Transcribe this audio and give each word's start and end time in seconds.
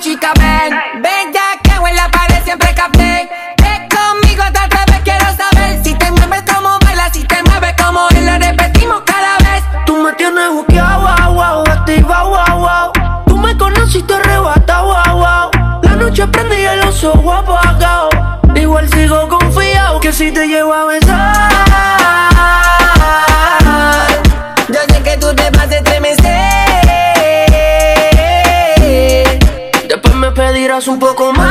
chica. 0.00 0.32
Ven, 0.38 1.02
ven 1.02 1.32
ya 1.32 1.60
que 1.62 1.88
en 1.88 1.96
la 1.96 2.10
pared 2.10 2.42
siempre 2.44 2.74
capté. 2.74 3.28
Ven 3.62 3.88
conmigo 3.88 4.42
otra 4.48 4.66
vez, 4.86 5.00
quiero 5.04 5.26
saber 5.36 5.84
si 5.84 5.94
te 5.94 6.10
mueves 6.10 6.42
como 6.50 6.78
bailas, 6.84 7.12
si 7.12 7.22
te 7.24 7.42
mueves 7.42 7.74
como 7.74 8.08
él, 8.16 8.26
lo 8.26 8.38
repetimos 8.38 9.02
cada 9.04 9.36
vez. 9.38 9.62
Tú 9.84 9.96
me 9.98 10.12
tienes 10.14 10.50
buqueado, 10.50 11.00
wow, 11.00 11.34
wow, 11.34 11.64
activa, 11.70 12.22
wow, 12.24 12.58
wow. 12.58 13.24
Tú 13.26 13.36
me 13.36 13.56
conociste 13.56 14.14
arrebata, 14.14 14.80
wow, 14.82 15.16
wow. 15.16 15.80
La 15.82 15.96
noche 15.96 16.26
prendí 16.28 16.56
y 16.56 16.64
el 16.64 16.80
oso 16.80 17.12
guapo. 17.12 17.58
Igual 18.54 18.88
sigo 18.90 19.28
confiado 19.28 20.00
que 20.00 20.12
si 20.12 20.30
te 20.32 20.46
llevo 20.46 20.72
a 20.74 20.84
besar. 20.84 21.09
Un 30.88 30.98
poco 30.98 31.32
más. 31.32 31.46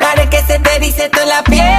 Haré 0.00 0.28
que 0.28 0.40
se 0.42 0.58
te 0.58 0.78
dice 0.78 1.08
toda 1.08 1.26
la 1.26 1.42
piel. 1.42 1.73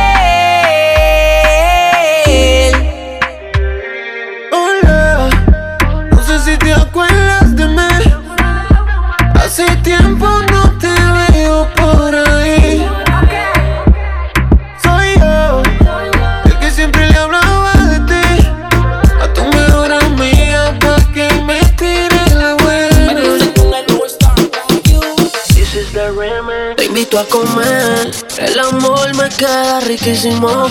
A 27.17 27.25
comer. 27.25 28.11
El 28.37 28.59
amor 28.59 29.15
me 29.15 29.29
queda 29.29 29.79
riquísimo. 29.81 30.67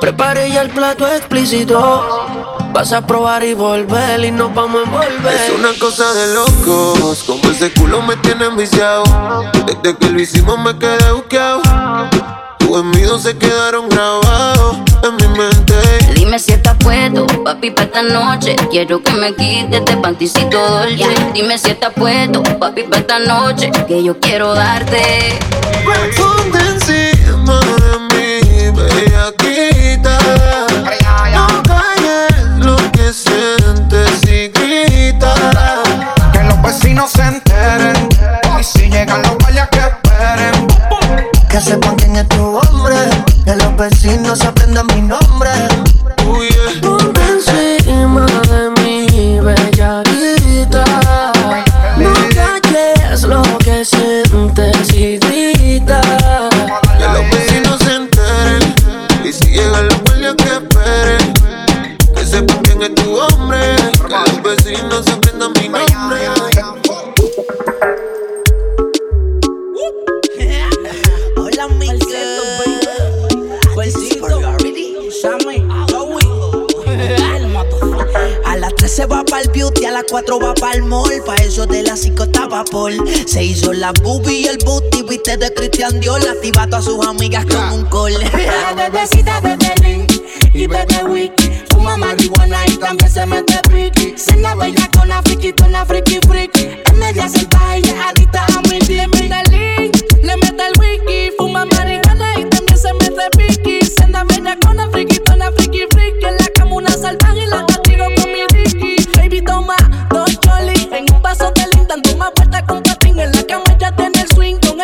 Preparé 0.00 0.50
ya 0.50 0.62
el 0.62 0.70
plato 0.70 1.06
explícito. 1.06 2.26
Vas 2.72 2.92
a 2.92 3.06
probar 3.06 3.44
y 3.44 3.54
volver 3.54 4.24
y 4.24 4.30
nos 4.32 4.52
vamos 4.54 4.82
a 4.82 4.84
envolver. 4.84 5.34
Es 5.34 5.52
una 5.56 5.72
cosa 5.78 6.12
de 6.12 6.34
locos, 6.34 7.22
como 7.24 7.50
ese 7.50 7.72
culo 7.72 8.02
me 8.02 8.16
tiene 8.16 8.46
enviciado. 8.46 9.04
Desde 9.66 9.96
que 9.96 10.10
lo 10.10 10.20
hicimos 10.20 10.58
me 10.58 10.76
quedé 10.78 11.12
buqueado. 11.12 11.62
Tus 12.58 12.78
envidios 12.78 13.22
se 13.22 13.36
quedaron 13.36 13.88
grabados. 13.88 14.85
Dime 16.26 16.40
si 16.40 16.54
estás 16.54 16.74
puesto, 16.80 17.24
papi, 17.44 17.70
para 17.70 17.86
esta 17.86 18.02
noche. 18.02 18.56
Quiero 18.68 19.00
que 19.00 19.12
me 19.12 19.32
quites 19.36 19.78
este 19.78 19.96
panticito 19.96 20.58
dolce. 20.58 21.06
Dime 21.32 21.56
si 21.56 21.70
estás 21.70 21.92
puesto, 21.92 22.42
papi, 22.58 22.82
para 22.82 23.00
esta 23.00 23.18
noche. 23.20 23.70
Que 23.86 24.02
yo 24.02 24.18
quiero 24.18 24.52
darte. 24.52 25.38
Ponte 26.16 26.58
encima 26.58 27.60
de 27.60 27.98
mí, 28.10 28.70
bellaquita. 28.74 30.18
No 31.32 31.62
calles 31.62 32.34
lo 32.58 32.76
que 32.90 33.12
sientes 33.12 34.24
y 34.24 34.48
grita. 34.48 35.32
Que 36.32 36.42
los 36.42 36.60
vecinos 36.60 37.12
se 37.12 37.22
enteren. 37.22 38.08
Y 38.58 38.64
si 38.64 38.90
llegan 38.90 39.22
los 39.22 39.38
guardias 39.38 39.68
que 39.68 39.78
esperen. 39.78 40.66
Que 41.48 41.60
sepan 41.60 41.94
quién 41.94 42.16
es 42.16 42.28
tu 42.30 42.58
hombre. 42.58 42.96
Que 43.44 43.54
los 43.54 43.76
vecinos 43.76 44.40
aprendan 44.44 44.88
mi 44.88 45.02
nombre. 45.02 45.25
4 80.10 80.38
va 80.38 80.54
pa'l 80.54 80.82
mall. 80.82 81.22
Pa' 81.24 81.36
eso 81.36 81.66
de 81.66 81.82
las 81.82 82.00
5 82.00 82.24
estaba 82.24 82.64
Paul. 82.64 82.96
Se 83.26 83.44
hizo 83.44 83.72
la 83.72 83.92
boobie 84.02 84.40
y 84.40 84.44
el 84.46 84.58
booty, 84.64 85.02
viste 85.02 85.36
de 85.36 85.52
Christian 85.52 86.00
Dior. 86.00 86.20
Activa 86.28 86.62
a 86.62 86.66
todas 86.66 86.84
sus 86.84 87.04
amigas 87.06 87.44
con 87.46 87.72
un 87.72 87.84
call. 87.86 88.14
bebecita 88.76 89.40
bebe 89.40 89.74
link 89.82 90.12
y 90.52 90.66
bebe 90.66 91.04
wiki 91.08 91.50
Fuma 91.70 91.96
marihuana 91.96 92.66
y 92.66 92.76
también 92.76 93.10
se 93.10 93.26
mete 93.26 93.58
friki 93.68 94.14
Cena 94.16 94.54
bella 94.54 94.88
con 94.96 95.08
la 95.08 95.22
friki, 95.22 95.52
con 95.52 95.72
la 95.72 95.84
friki 95.84 96.18
friki 96.26 96.82
En 96.86 96.98
media 96.98 97.28
salvaje 97.28 97.80
y 97.80 97.82
es 97.82 97.94
adicta 97.94 98.46
a 98.46 98.60
mi 98.62 98.78
Dime 98.78 99.45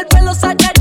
el 0.03 0.09
pelo 0.09 0.35
saiyajin. 0.35 0.72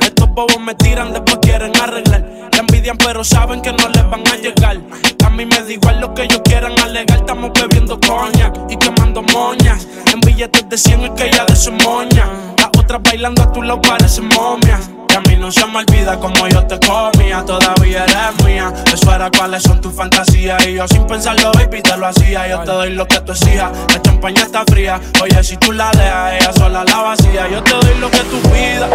Estos 0.00 0.28
bobos 0.30 0.58
me 0.60 0.74
tiran, 0.74 1.12
después 1.12 1.38
quieren 1.42 1.72
arreglar. 1.76 2.24
Te 2.50 2.58
envidian, 2.58 2.96
pero 2.96 3.22
saben 3.22 3.60
que 3.60 3.70
no 3.72 3.88
les 3.88 4.08
van 4.08 4.26
a 4.26 4.36
llegar. 4.36 4.78
A 5.24 5.30
mí 5.30 5.44
me 5.44 5.60
da 5.60 5.70
igual 5.70 6.00
lo 6.00 6.14
que 6.14 6.22
ellos 6.22 6.40
quieran 6.42 6.78
alegar. 6.80 7.18
Estamos 7.18 7.50
bebiendo 7.52 8.00
coña 8.00 8.50
y 8.70 8.76
quemando 8.76 9.22
moñas. 9.22 9.86
En 10.12 10.20
billetes 10.20 10.68
de 10.68 10.78
100 10.78 11.00
es 11.04 11.10
que 11.10 11.30
ya 11.30 11.44
de 11.44 11.56
su 11.56 11.70
moña. 11.72 12.30
Las 12.56 12.70
otras 12.78 13.02
bailando 13.02 13.42
a 13.42 13.52
tu 13.52 13.62
lado 13.62 13.82
parecen 13.82 14.28
momias. 14.28 14.88
Y 15.12 15.14
a 15.14 15.20
mí 15.20 15.36
no 15.36 15.52
se 15.52 15.66
me 15.66 15.80
olvida 15.80 16.18
como 16.18 16.48
yo 16.48 16.66
te 16.66 16.80
comía, 16.80 17.44
todavía 17.44 18.04
eres 18.04 18.44
mía. 18.46 18.72
Eso 18.90 19.14
era 19.14 19.30
cuáles 19.30 19.62
son 19.62 19.78
tus 19.78 19.94
fantasías. 19.94 20.66
Y 20.66 20.74
yo 20.74 20.88
sin 20.88 21.06
pensarlo, 21.06 21.52
baby, 21.52 21.82
te 21.82 21.94
lo 21.98 22.06
hacía. 22.06 22.48
Yo 22.48 22.60
te 22.60 22.70
doy 22.70 22.90
lo 22.94 23.06
que 23.06 23.20
tú 23.20 23.32
decías. 23.32 23.70
La 23.92 24.00
champaña 24.00 24.42
está 24.42 24.64
fría. 24.64 24.98
Oye, 25.22 25.44
si 25.44 25.58
tú 25.58 25.72
la 25.72 25.90
dejas, 25.90 26.32
ella 26.32 26.52
sola 26.54 26.84
la 26.84 26.96
vacía. 27.02 27.46
Yo 27.50 27.62
te 27.62 27.72
doy 27.72 27.94
lo 28.00 28.10
que 28.10 28.20
tú 28.20 28.40
pidas. 28.48 28.88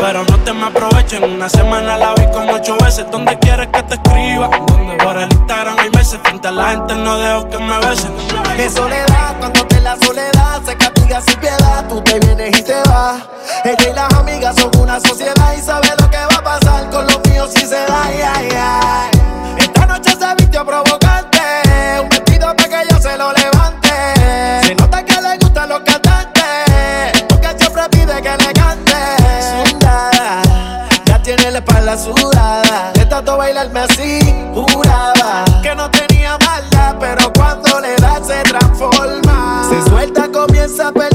Pero 0.00 0.24
no 0.24 0.38
te 0.38 0.52
me 0.52 0.66
aprovechen. 0.66 1.22
Una 1.22 1.48
semana 1.48 1.96
la 1.96 2.14
vi 2.14 2.26
como 2.32 2.52
ocho 2.52 2.76
veces. 2.78 3.06
¿Dónde 3.12 3.38
quieres 3.38 3.68
que 3.68 3.82
te 3.84 3.94
escriba? 3.94 4.50
Por 4.50 5.18
el 5.18 5.32
Instagram 5.32 5.78
hay 5.78 5.90
meses. 5.90 6.18
Frente 6.24 6.48
a 6.48 6.50
la 6.50 6.70
gente 6.70 6.96
no 6.96 7.16
dejo 7.16 7.48
que 7.48 7.58
me 7.58 7.78
besen. 7.78 8.10
Qué 8.56 8.68
soledad, 8.68 9.36
cuando 9.38 9.64
te 9.66 9.80
la 9.80 9.96
soledad 9.98 10.62
se 10.66 10.76
castiga 10.76 11.20
sin 11.20 11.38
piedad. 11.38 11.86
Tú 11.88 12.00
te 12.02 12.18
vienes 12.18 12.58
y 12.58 12.62
te 12.62 12.74
vas. 12.88 13.22
Ella 13.64 13.90
y 13.90 13.94
las 13.94 14.14
amigas 14.14 14.56
son 14.56 14.70
una 14.80 14.98
sociedad 15.00 15.52
y 15.56 15.59
sabe 15.60 15.88
lo 16.00 16.10
que 16.10 16.16
va 16.16 16.36
a 16.36 16.42
pasar 16.42 16.90
con 16.90 17.06
los 17.06 17.20
míos 17.28 17.50
si 17.54 17.66
se 17.66 17.84
da. 17.86 19.10
Esta 19.58 19.86
noche 19.86 20.10
se 20.18 20.34
vistió 20.36 20.64
provocante, 20.64 21.40
un 22.02 22.08
vestido 22.08 22.54
para 22.56 22.68
que 22.68 22.88
yo 22.90 22.98
se 22.98 23.16
lo 23.18 23.32
levante. 23.32 23.90
Se 24.66 24.74
nota 24.74 25.04
que 25.04 25.20
le 25.20 25.36
gustan 25.38 25.68
los 25.68 25.80
cantantes, 25.80 27.24
porque 27.28 27.48
siempre 27.58 27.82
pide 27.90 28.22
que 28.22 28.36
le 28.36 28.52
cante. 28.52 28.96
Sudada, 29.68 30.42
ya 31.04 31.22
tiene 31.22 31.50
la 31.50 31.58
espalda 31.58 31.98
sudada, 31.98 32.92
de 32.94 33.04
tanto 33.06 33.36
bailarme 33.36 33.80
así, 33.80 34.20
juraba 34.54 35.44
que 35.62 35.74
no 35.74 35.90
tenía 35.90 36.38
maldad, 36.44 36.96
pero 36.98 37.32
cuando 37.34 37.80
le 37.80 37.96
da 37.96 38.20
se 38.24 38.42
transforma. 38.44 39.68
Se 39.68 39.90
suelta, 39.90 40.28
comienza 40.32 40.88
a 40.88 40.92
perder 40.92 41.09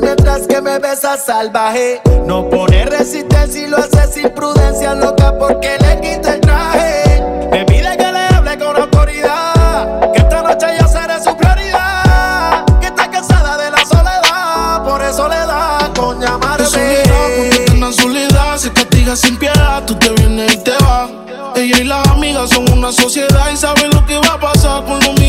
mientras 0.00 0.46
que 0.46 0.60
me 0.60 0.78
besa 0.78 1.16
salvaje. 1.16 2.00
No 2.24 2.48
pone 2.48 2.84
resistencia 2.86 3.62
y 3.62 3.66
lo 3.66 3.78
hace 3.78 4.06
sin 4.12 4.30
prudencia, 4.30 4.94
loca 4.94 5.36
porque 5.38 5.76
le 5.80 6.00
quita 6.00 6.34
el 6.34 6.40
traje. 6.40 7.22
Me 7.50 7.64
pide 7.64 7.96
que 7.96 8.12
le 8.12 8.26
hable 8.28 8.58
con 8.58 8.76
autoridad, 8.76 10.12
que 10.12 10.20
esta 10.20 10.42
noche 10.42 10.66
yo 10.80 10.86
seré 10.86 11.22
su 11.22 11.36
prioridad. 11.36 12.64
Que 12.80 12.86
está 12.86 13.10
cansada 13.10 13.58
de 13.58 13.70
la 13.70 13.84
soledad, 13.84 14.84
por 14.84 15.02
eso 15.02 15.28
le 15.28 15.36
da 15.36 15.90
con 15.96 16.20
llamarme. 16.20 16.64
Soledad, 16.64 17.74
una 17.74 17.92
soledad 17.92 18.56
se 18.58 18.72
castiga 18.72 19.16
sin 19.16 19.36
piedad, 19.36 19.82
tú 19.84 19.96
te 19.96 20.10
vienes 20.10 20.54
y 20.54 20.56
te 20.58 20.72
vas. 20.80 21.10
Ella 21.56 21.78
y 21.80 21.84
las 21.84 22.06
amigas 22.08 22.50
son 22.50 22.70
una 22.72 22.92
sociedad 22.92 23.50
y 23.52 23.56
saben 23.56 23.90
lo 23.90 24.06
que 24.06 24.16
va 24.18 24.34
a 24.34 24.40
pasar 24.40 24.84
con 24.84 25.00
los 25.00 25.20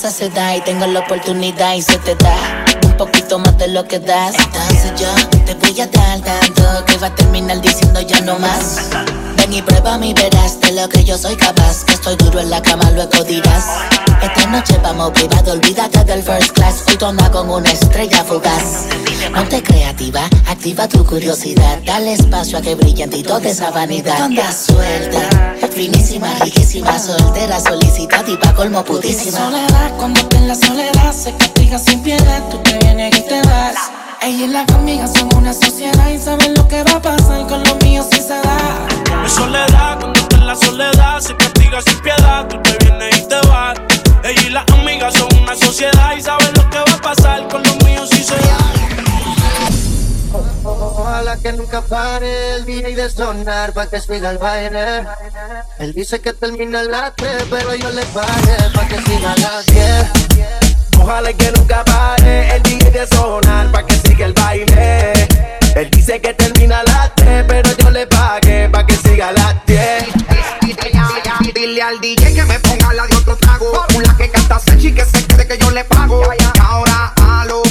cosa 0.00 0.12
se 0.12 0.28
da 0.30 0.54
y 0.54 0.60
tengo 0.60 0.86
la 0.86 1.00
oportunidad 1.00 1.74
y 1.74 1.82
se 1.82 1.98
te 1.98 2.14
da 2.14 2.58
poquito 2.98 3.38
más 3.38 3.56
de 3.58 3.68
lo 3.68 3.84
que 3.84 3.98
das. 3.98 4.34
Entonces 4.34 4.92
yo 5.00 5.08
te 5.44 5.54
voy 5.54 5.80
a 5.80 5.86
dar 5.86 6.20
tanto 6.20 6.84
que 6.84 6.98
va 6.98 7.06
a 7.06 7.14
terminar 7.14 7.60
diciendo 7.60 8.00
ya 8.00 8.20
no 8.20 8.38
más. 8.38 8.90
Ven 9.36 9.52
y 9.52 9.62
prueba 9.62 9.96
mi 9.96 10.12
verás 10.12 10.60
de 10.60 10.72
lo 10.72 10.88
que 10.88 11.04
yo 11.04 11.16
soy 11.16 11.36
capaz. 11.36 11.84
Que 11.84 11.94
estoy 11.94 12.16
duro 12.16 12.40
en 12.40 12.50
la 12.50 12.60
cama, 12.60 12.90
luego 12.90 13.24
dirás. 13.24 13.64
Esta 14.22 14.46
noche 14.46 14.78
vamos 14.82 15.12
privado, 15.12 15.52
olvídate 15.52 16.04
del 16.04 16.22
first 16.22 16.50
class. 16.52 16.84
Hoy 16.88 16.96
toma 16.96 17.30
con 17.30 17.48
una 17.48 17.70
estrella 17.70 18.24
fugaz. 18.24 18.86
Ponte 19.34 19.62
creativa, 19.62 20.24
activa 20.46 20.88
tu 20.88 21.04
curiosidad. 21.04 21.78
Dale 21.84 22.14
espacio 22.14 22.58
a 22.58 22.60
que 22.60 22.74
brille 22.74 23.04
en 23.04 23.10
ti 23.10 23.22
toda 23.22 23.48
esa 23.48 23.70
vanidad. 23.70 24.20
Anda 24.20 24.50
suelta, 24.52 25.20
finísima, 25.72 26.34
riquísima, 26.40 26.98
soltera, 26.98 27.60
solicitativa, 27.60 28.52
colmo 28.54 28.84
putísima. 28.84 29.38
Soledad, 29.38 29.96
cuando 29.96 30.20
esté 30.20 30.36
en 30.36 30.48
la 30.48 30.54
soledad, 30.54 31.12
se 31.12 31.32
castiga 31.36 31.78
sin 31.78 32.02
piedad. 32.02 32.42
Tú 32.50 32.58
te 32.58 32.76
vienes 32.78 33.16
y 33.16 33.22
te 33.22 33.40
vas. 33.42 33.76
Ella 34.20 34.44
y 34.44 34.48
las 34.48 34.68
amigas 34.72 35.12
son 35.12 35.28
una 35.36 35.52
sociedad 35.54 36.08
y 36.08 36.18
saben 36.18 36.54
lo 36.54 36.66
que 36.66 36.82
va 36.82 36.92
a 36.92 37.02
pasar 37.02 37.46
con 37.46 37.62
los 37.62 37.76
míos 37.84 38.06
si 38.10 38.20
se 38.20 38.34
da. 38.34 38.88
Mi 39.22 39.28
soledad, 39.28 40.00
cuando 40.00 40.18
está 40.18 40.36
en 40.36 40.46
la 40.46 40.56
soledad, 40.56 41.20
se 41.20 41.36
castiga 41.36 41.80
sin 41.82 42.00
piedad. 42.00 42.48
Tú 42.48 42.60
te 42.62 42.84
vienes 42.84 43.16
y 43.16 43.28
te 43.28 43.36
vas. 43.48 43.78
Ella 44.24 44.42
y 44.42 44.50
las 44.50 44.64
amigas 44.72 45.14
son 45.14 45.28
una 45.42 45.54
sociedad 45.54 46.16
y 46.16 46.20
saben 46.20 46.52
lo 46.54 46.68
que 46.70 46.78
va 46.78 46.92
a 46.92 47.00
pasar 47.00 47.48
con 47.48 47.62
los 47.62 47.84
míos 47.84 48.08
si 48.10 48.22
se 48.22 48.34
da. 48.34 48.58
Ojalá 50.64 51.36
que 51.36 51.52
nunca 51.52 51.80
pare 51.80 52.56
el 52.56 52.64
día 52.64 52.88
y 52.88 52.94
de 52.94 53.08
sonar 53.10 53.72
pa' 53.72 53.86
que 53.88 54.00
siga 54.00 54.30
el 54.30 54.38
baile. 54.38 55.04
Él 55.78 55.92
dice 55.94 56.20
que 56.20 56.32
termina 56.32 56.80
el 56.80 56.90
las 56.90 57.12
pero 57.16 57.74
yo 57.74 57.90
le 57.90 58.04
pague 58.06 58.56
pa' 58.74 58.88
que 58.88 59.00
siga 59.02 59.34
las 59.36 59.66
10. 59.66 60.10
Ojalá 61.00 61.32
que 61.32 61.52
nunca 61.52 61.84
pare 61.84 62.56
el 62.56 62.62
DJ 62.62 62.90
de 62.90 63.06
sonar 63.06 63.70
pa' 63.70 63.86
que 63.86 63.94
siga 63.96 64.26
el 64.26 64.32
baile. 64.32 65.12
Él 65.74 65.90
dice 65.90 66.20
que 66.20 66.34
termina 66.34 66.82
las 66.82 67.14
3, 67.14 67.44
pero 67.46 67.70
yo 67.76 67.90
le 67.90 68.06
pagué 68.06 68.68
pa' 68.68 68.84
que 68.84 68.96
siga 68.96 69.32
las 69.32 69.54
10. 69.66 70.04
Dile 71.54 71.80
al 71.80 71.98
DJ 72.00 72.34
que 72.34 72.44
me 72.44 72.58
ponga 72.60 72.92
la 72.92 73.06
de 73.06 73.16
otro 73.16 73.36
trago. 73.36 73.86
Una 73.94 74.16
que 74.16 74.30
canta 74.30 74.58
Sechi 74.58 74.92
que 74.92 75.04
se 75.04 75.26
cree 75.26 75.46
que 75.46 75.56
yo 75.58 75.70
le 75.70 75.84
pago. 75.84 76.22
Y 76.38 76.60
ahora 76.60 77.14
a 77.16 77.44
lo 77.46 77.62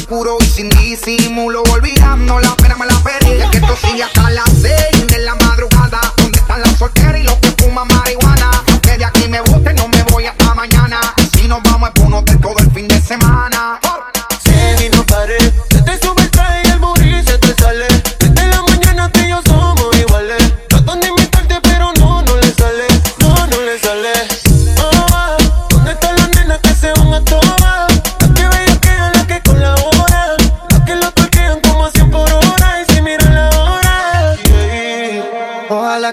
sin 0.41 0.69
disimulo, 0.69 1.61
olvidando 1.71 2.39
la 2.39 2.55
pena 2.55 2.75
me 2.75 2.87
la 2.87 2.99
pedí. 3.03 3.33
Es 3.33 3.49
que 3.51 3.57
esto 3.57 3.75
sigue 3.75 4.03
hasta 4.03 4.29
las 4.31 4.49
seis 4.49 5.07
de 5.07 5.19
la 5.19 5.35
madrugada. 5.35 6.01
¿Dónde 6.17 6.39
están 6.39 6.61
las 6.61 6.77
solteras 6.77 7.19
y 7.19 7.23
los 7.23 7.35
que 7.35 7.51
fuman 7.51 7.87
marihuana? 7.87 8.49
Que 8.81 8.97
de 8.97 9.05
aquí 9.05 9.27
me 9.27 9.41
bote, 9.41 9.73
no 9.75 9.87
me 9.89 10.01
voy 10.03 10.25
hasta 10.25 10.55
mañana. 10.55 10.99
Y 11.17 11.37
si 11.37 11.47
nos 11.47 11.61
vamos 11.63 11.89
es 11.89 11.95
por 11.95 12.07
un 12.07 12.13
hotel 12.15 12.39
todo 12.39 12.56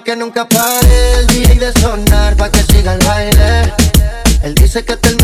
que 0.04 0.16
nunca 0.16 0.46
pare 0.46 1.14
el 1.20 1.26
DJ 1.28 1.58
de 1.58 1.72
sonar 1.80 2.36
pa' 2.36 2.50
que 2.50 2.62
siga 2.62 2.92
el 2.92 2.98
baile. 3.06 3.72
Él 4.42 4.54
dice 4.54 4.84
que 4.84 4.96
termina 4.96 5.23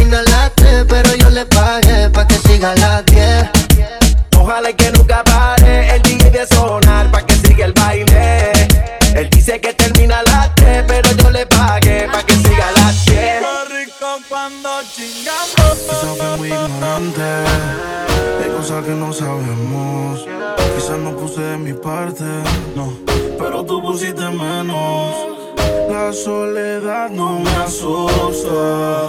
soul. 28.43 29.00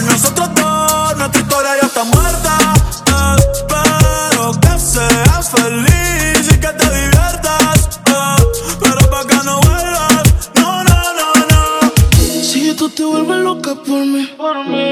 Por 0.00 0.12
nosotros 0.12 0.48
dos, 0.54 1.16
nuestra 1.16 1.40
historia 1.42 1.70
ya 1.80 1.86
está 1.86 2.04
muerta. 2.04 2.58
Espero 3.42 4.52
que 4.60 4.78
seas 4.78 5.50
feliz 5.50 6.48
y 6.48 6.60
que 6.60 6.68
te 6.68 6.84
diviertas. 6.84 8.00
eh. 8.06 8.42
Pero 8.80 9.10
pa' 9.10 9.26
que 9.26 9.36
no 9.44 9.60
vuelvas, 9.60 10.22
no, 10.54 10.84
no, 10.84 11.02
no, 11.18 11.34
no. 11.50 11.92
Si 12.42 12.74
tú 12.74 12.88
te 12.88 13.04
vuelves 13.04 13.38
loca 13.44 13.74
por 13.74 14.06
mí, 14.06 14.28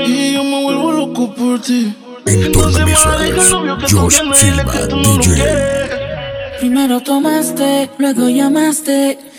y 0.06 0.34
yo 0.34 0.44
me 0.44 0.62
vuelvo 0.62 0.92
loco 0.92 1.34
por 1.34 1.60
ti. 1.60 1.94
Entorno 2.26 2.84
Visuals, 2.84 3.90
Josh 3.90 4.20
Silva, 4.34 4.86
DJ. 4.86 6.58
Primero 6.60 7.00
tomaste, 7.00 7.90
luego 7.98 8.28
llamaste. 8.28 9.18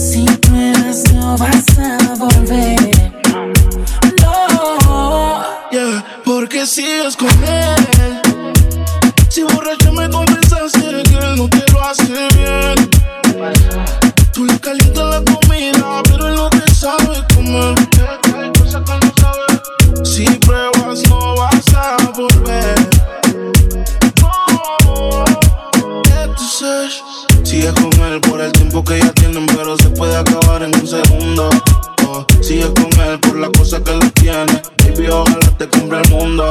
Si 0.00 0.24
pruebas 0.24 1.12
no 1.12 1.36
vas 1.36 1.62
a 1.78 2.14
volver. 2.14 3.12
No. 4.22 5.44
Yeah, 5.70 6.22
porque 6.24 6.64
sigues 6.64 7.14
con 7.18 7.28
él. 7.44 8.22
Si 9.28 9.42
borracho 9.42 9.92
me 9.92 10.08
confesaste 10.08 11.02
que 11.02 11.20
no 11.36 11.50
te 11.50 11.70
lo 11.70 11.82
hace 11.82 12.28
bien. 12.34 12.90
Tú 14.32 14.46
le 14.46 14.58
calientas 14.58 15.04
la 15.04 15.34
comida, 15.34 16.02
pero 16.04 16.28
él 16.28 16.34
no 16.34 16.48
te 16.48 16.74
sabe 16.74 17.22
comer. 17.34 17.74
Cosas 18.58 18.82
que 18.82 19.06
no 19.06 19.10
sigues 27.50 27.72
con 27.72 27.92
él 28.04 28.20
por 28.20 28.40
el 28.40 28.52
tiempo 28.52 28.84
que 28.84 29.00
ya 29.00 29.12
tienen, 29.12 29.44
pero 29.46 29.76
se 29.76 29.90
puede 29.90 30.16
acabar 30.16 30.62
en 30.62 30.72
un 30.72 30.86
segundo. 30.86 31.50
Oh, 32.06 32.24
sigues 32.40 32.70
con 32.70 33.00
él 33.00 33.18
por 33.18 33.36
la 33.38 33.48
cosa 33.50 33.82
que 33.82 33.92
lo 33.92 34.08
tiene. 34.12 34.62
Baby, 34.84 35.08
ojalá 35.08 35.58
te 35.58 35.68
compre 35.68 36.00
el 36.00 36.10
mundo. 36.10 36.44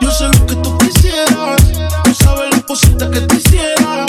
Yo 0.00 0.10
sé 0.12 0.26
lo 0.26 0.46
que 0.46 0.54
tú 0.54 0.78
quisieras. 0.78 1.60
No 2.06 2.14
sabes 2.14 2.50
las 2.52 2.62
cositas 2.62 3.08
que 3.08 3.20
te 3.22 3.34
hiciera. 3.34 4.03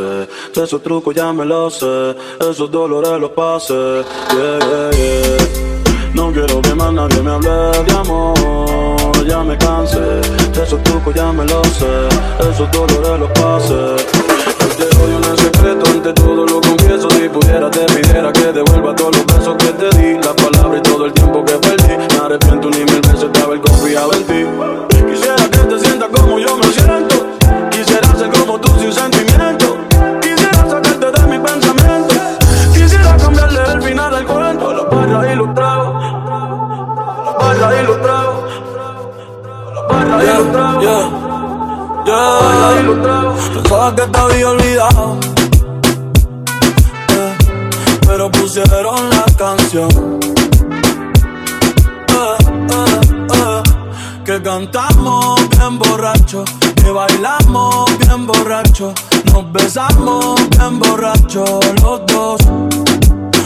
De 0.00 0.64
esos 0.64 0.82
trucos 0.82 1.14
ya 1.14 1.32
me 1.34 1.44
los 1.44 1.74
sé, 1.74 2.16
esos 2.40 2.70
dolores 2.70 3.20
los 3.20 3.30
pasé. 3.32 4.02
No 6.14 6.32
quiero 6.32 6.62
que 6.62 6.74
más 6.74 6.92
nadie 6.92 7.20
me 7.22 7.30
hable 7.30 7.50
de 7.50 7.92
amor, 7.92 9.26
ya 9.26 9.42
me 9.44 9.58
cansé. 9.58 10.00
De 10.00 10.62
esos 10.62 10.82
trucos 10.82 11.14
ya 11.14 11.30
me 11.32 11.44
los 11.44 11.66
sé, 11.68 12.08
esos 12.50 12.70
dolores 12.70 13.20
los 13.20 13.30
pasé. 13.32 13.96
Te 14.78 14.96
doy 14.96 15.12
un 15.12 15.36
secreto, 15.36 15.90
ante 15.90 16.12
todo 16.14 16.46
lo 16.46 16.60
confieso. 16.60 17.10
Si 17.10 17.28
pudiera 17.28 17.70
te 17.70 17.84
pidiera 17.86 18.32
que 18.32 18.52
devuelva 18.52 18.96
todos 18.96 19.14
los 19.16 19.26
besos 19.26 19.56
que 19.58 19.72
te 19.72 19.90
di, 19.98 20.14
las 20.14 20.34
palabras 20.34 20.80
y 20.80 20.82
todo 20.90 21.04
el 21.06 21.12
tiempo 21.12 21.44
que 21.44 21.52
perdí. 21.52 21.96
Me 22.14 22.24
arrepiento 22.24 22.70
ni 22.70 22.78
mil 22.78 23.00
veces 23.00 23.30
de 23.30 23.42
haber 23.42 23.60
confiado 23.60 24.12
en 24.14 24.24
ti. 24.24 24.46
Quisiera 25.10 25.50
que 25.50 25.58
te 25.58 25.78
sientas 25.80 26.08
como 26.08 26.38
yo 26.38 26.56
me 26.56 26.72
siento. 26.72 27.26
Quisiera 27.70 28.16
ser 28.16 28.30
como 28.30 28.58
tú 28.58 28.72
sin 28.80 28.92
sentimiento. 28.92 29.81
Los 35.12 35.20
barras 35.20 35.32
y 35.32 35.36
los 35.36 35.54
tragos. 35.54 36.02
Los 37.24 37.36
barras 37.38 37.74
y 37.74 37.86
los 37.86 38.00
tragos. 38.02 38.44
Los 39.74 39.88
barras 39.88 40.22
y 40.22 40.26
los 40.26 40.52
tragos. 40.52 40.82
Yeah, 40.82 41.00
yeah. 42.06 42.42
Pensaba 43.54 43.94
que 43.94 44.02
te 44.02 44.18
había 44.18 44.48
olvidado. 44.50 45.16
Eh, 47.08 47.34
Pero 48.06 48.30
pusieron 48.30 49.10
la 49.10 49.24
canción. 49.36 50.18
Eh, 52.08 52.36
eh, 53.34 53.62
Que 54.24 54.40
cantamos 54.42 55.48
bien 55.50 55.78
borracho, 55.78 56.44
que 56.76 56.90
bailamos 56.90 57.98
bien 57.98 58.26
borracho, 58.26 58.94
nos 59.32 59.52
besamos 59.52 60.48
bien 60.50 60.78
borracho 60.78 61.44
los 61.82 62.06
dos. 62.06 62.40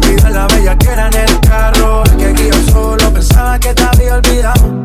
olvidar 0.00 0.32
la 0.32 0.46
bella 0.46 0.76
que 0.76 0.88
era 0.88 1.08
en 1.08 1.14
el 1.14 1.40
carro 1.40 2.02
El 2.04 2.16
que 2.16 2.32
guió 2.32 2.54
solo 2.72 3.12
pensaba 3.12 3.58
que 3.58 3.74
te 3.74 3.82
había 3.82 4.14
olvidado 4.16 4.84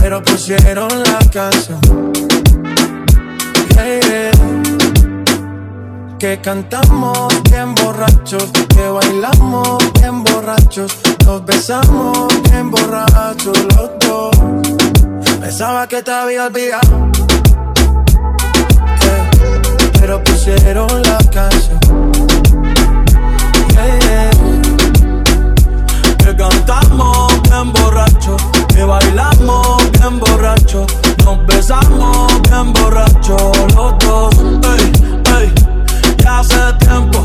Pero 0.00 0.22
pusieron 0.22 0.88
la 1.02 1.18
canción 1.32 1.80
Yeah, 3.74 4.00
yeah. 4.00 4.48
Que 6.18 6.40
cantamos 6.40 7.28
bien 7.44 7.76
borrachos, 7.76 8.50
que 8.74 8.88
bailamos 8.88 9.78
bien 10.00 10.24
borrachos, 10.24 10.98
nos 11.24 11.44
besamos 11.44 12.26
bien 12.50 12.72
borrachos 12.72 13.56
los 13.76 13.90
dos. 14.00 14.36
Pensaba 15.40 15.86
que 15.86 16.02
te 16.02 16.10
había 16.10 16.46
olvidado, 16.46 17.08
pero 20.00 20.24
pusieron 20.24 20.88
la 21.02 21.18
canción. 21.32 22.07
Cantamos 26.48 27.42
bien 27.42 27.72
borracho, 27.72 28.36
que 28.68 28.84
bailamos 28.84 29.90
bien 29.92 30.18
borracho, 30.18 30.86
nos 31.24 31.46
besamos 31.46 32.42
bien 32.42 32.72
borracho 32.72 33.36
los 33.74 33.98
dos. 33.98 34.34
Ey, 34.78 34.92
ey, 35.38 35.54
ya 36.18 36.38
hace 36.40 36.72
tiempo 36.80 37.24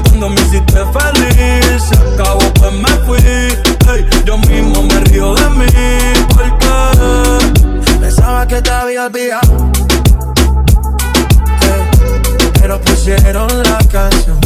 cuando 0.21 0.39
me 0.39 0.47
hiciste 0.47 0.77
feliz, 0.93 1.81
se 1.81 1.95
acabó 1.95 2.53
pues 2.53 2.73
me 2.73 2.89
fui, 3.07 3.17
Ey, 3.91 4.07
yo 4.23 4.37
mismo 4.37 4.83
me 4.83 4.99
río 5.05 5.33
de 5.33 5.49
mí, 5.49 5.65
porque 6.29 7.99
Pensaba 7.99 8.45
que 8.45 8.61
te 8.61 8.69
había 8.69 9.07
olvidado, 9.07 9.71
pero 12.53 12.79
pusieron 12.81 13.47
la 13.63 13.79
canción. 13.91 14.39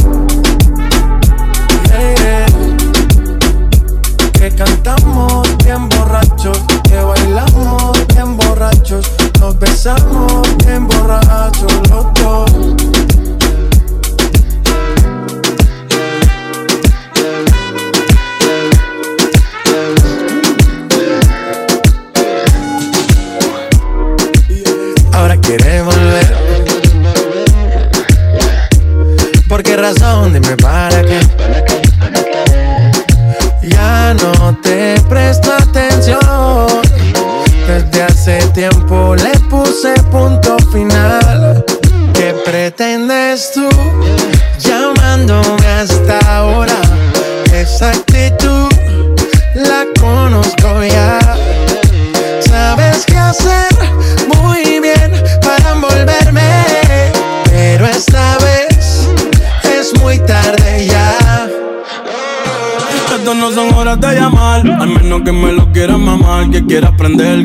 Que 4.32 4.50
cantamos 4.54 5.46
bien 5.62 5.88
borrachos, 5.90 6.58
que 6.84 6.96
bailamos 6.96 8.06
bien 8.14 8.36
borrachos, 8.38 9.10
nos 9.40 9.58
besamos 9.58 10.56
bien 10.64 10.88
borrachos 10.88 11.72
los 11.90 12.14
dos. 12.14 13.25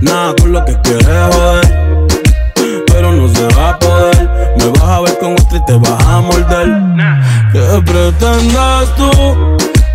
Nada 0.00 0.34
con 0.40 0.52
lo 0.52 0.64
que 0.64 0.80
quieres 0.80 1.06
joder. 1.06 2.06
Pero 2.86 3.12
no 3.12 3.28
se 3.28 3.46
va 3.54 3.70
a 3.70 3.78
poder. 3.78 4.30
Me 4.58 4.66
vas 4.78 4.82
a 4.82 5.00
ver 5.00 5.18
con 5.18 5.32
otra 5.32 5.58
y 5.58 5.64
te 5.66 5.76
vas 5.76 6.06
a 6.06 6.20
morder. 6.20 6.68
¿Qué 7.52 7.82
pretendes 7.84 8.94
tú 8.96 9.10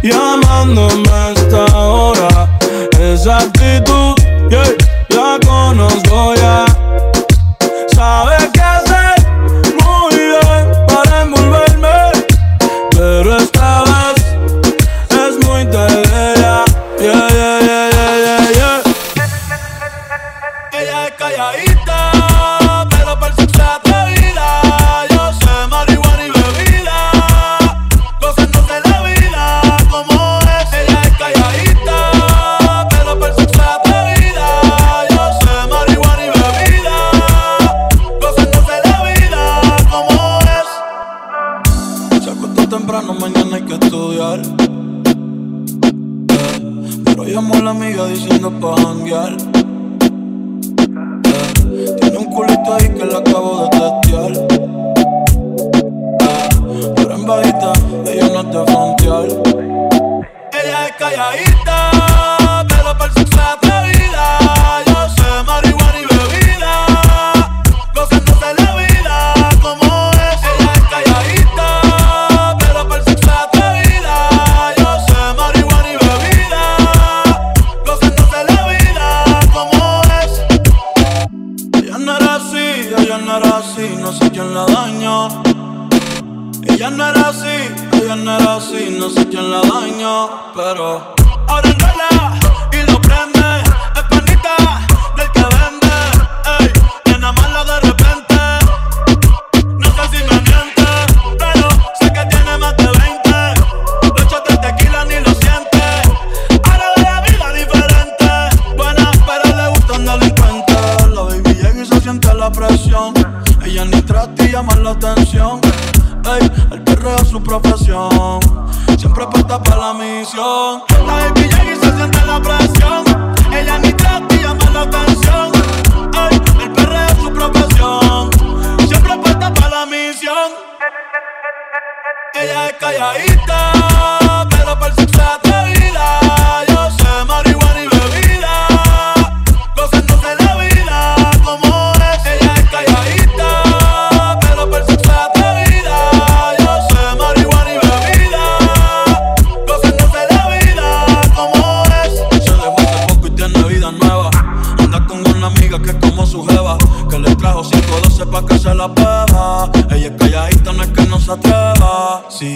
llamándome 0.03 1.09
a 1.09 1.31
esta 1.31 1.77
hora? 1.77 2.49
Esa 2.99 3.39
actitud, 3.39 4.15
yeah, 4.49 4.63
la 5.09 5.39
conozco 5.45 6.35
ya. 6.35 6.65
Sabes 7.93 8.49
qué 8.53 8.61
hacer 8.61 9.15
muy 9.83 10.15
bien 10.15 10.85
para 10.87 11.21
envolverme. 11.21 12.11
Pero 12.91 13.37
esta 13.37 13.84
lo 53.15 53.19
acabo 53.19 53.59
de 53.59 53.64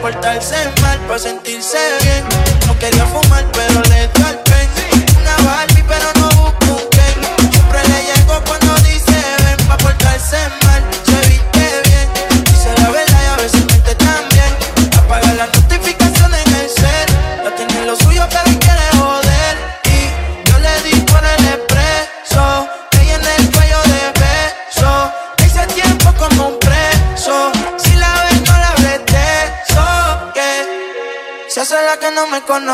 Portarse 0.00 0.56
mal, 0.80 0.98
para 1.06 1.18
sentirse 1.18 1.78
bien. 2.02 2.24
No 2.66 2.78
quería 2.78 3.06
fumar, 3.06 3.44
pero 3.52 3.80
le 3.82 4.08
dio 4.08 4.49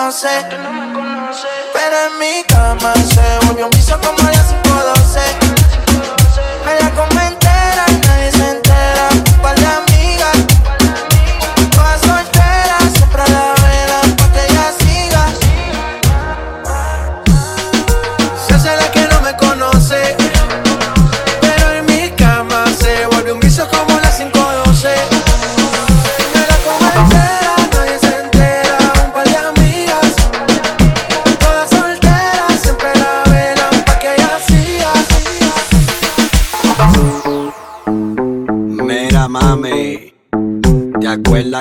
no 0.06 0.95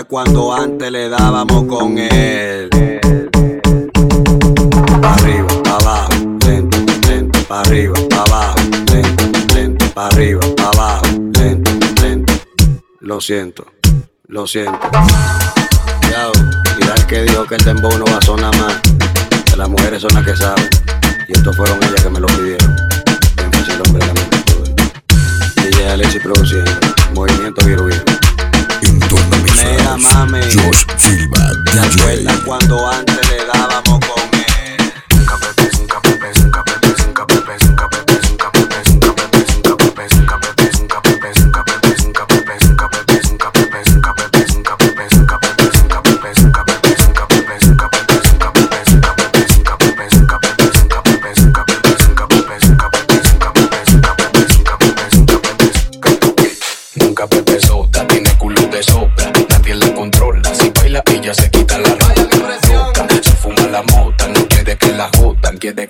cuando 0.08 0.54
antes 0.54 0.92
le 0.92 1.10
dábamos 1.10 1.66
con 1.66 1.98
él? 1.98 2.70
Pa' 5.02 5.14
arriba, 5.14 5.48
pa' 5.64 5.78
abajo, 5.78 6.12
lento, 6.46 6.78
lento, 7.08 7.40
pa' 7.48 7.62
arriba, 7.62 7.96
pa' 8.10 8.24
abajo, 8.24 8.58
lento, 8.92 9.24
lento, 9.54 9.86
pa' 9.94 10.08
arriba, 10.08 10.42
pa' 10.56 10.70
abajo, 10.70 11.06
lento, 11.40 11.72
lento. 12.02 12.34
Lo 13.00 13.22
siento, 13.22 13.66
lo 14.28 14.48
siento. 14.48 14.90
Y 16.80 16.84
el 16.84 17.06
que 17.08 17.24
dijo 17.24 17.46
que 17.46 17.56
el 17.56 17.64
dembow 17.64 17.98
no 17.98 18.06
va 18.06 18.18
a 18.18 18.22
sonar 18.22 18.56
más. 18.58 18.76
Que 19.46 19.56
las 19.56 19.70
mujeres 19.70 20.02
son 20.02 20.14
las 20.14 20.26
que 20.26 20.36
saben. 20.36 20.68
Y 21.28 21.34
estos 21.34 21.56
fueron 21.56 21.82
ellas 21.84 22.02
que 22.02 22.10
me 22.10 22.20
lo 22.20 22.28
pidieron. 22.28 22.76
Énfasis 23.38 23.76
el 23.76 23.82
hombre 23.86 24.06
de 24.06 24.14
produciendo. 26.20 26.72
Movimiento 27.14 27.66
Viro. 27.66 27.86
Mira, 29.66 29.98
mami. 29.98 30.40
Josh 30.42 30.86
Silva, 30.98 31.52
¿Te 31.66 31.72
DJ. 31.72 32.02
acuerdas 32.02 32.40
cuando 32.46 32.90
antes 32.90 33.30
le 33.30 33.46
dábamos 33.46 34.00
con 34.06 34.25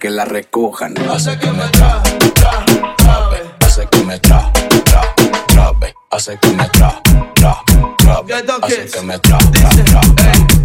que 0.06 0.12
la 0.12 0.24
recojan. 0.24 0.94
Hace 1.10 1.36
que 1.40 1.52
me 1.52 1.68
tra, 1.70 2.04
tra, 2.36 2.64
trabe, 2.96 3.44
hace 3.66 3.88
que 3.88 4.04
me 4.04 4.20
tra, 4.20 4.52
tra, 4.84 5.02
trabe, 5.48 5.96
hace 6.12 6.38
que 6.38 6.50
me 6.50 6.70
tra, 6.70 7.02
tra, 7.34 7.58
trabe, 7.98 8.36
hace 8.62 8.86
que 8.86 9.02
me 9.02 9.18
tra, 9.18 9.40
tra, 9.40 9.70
tra, 9.70 10.02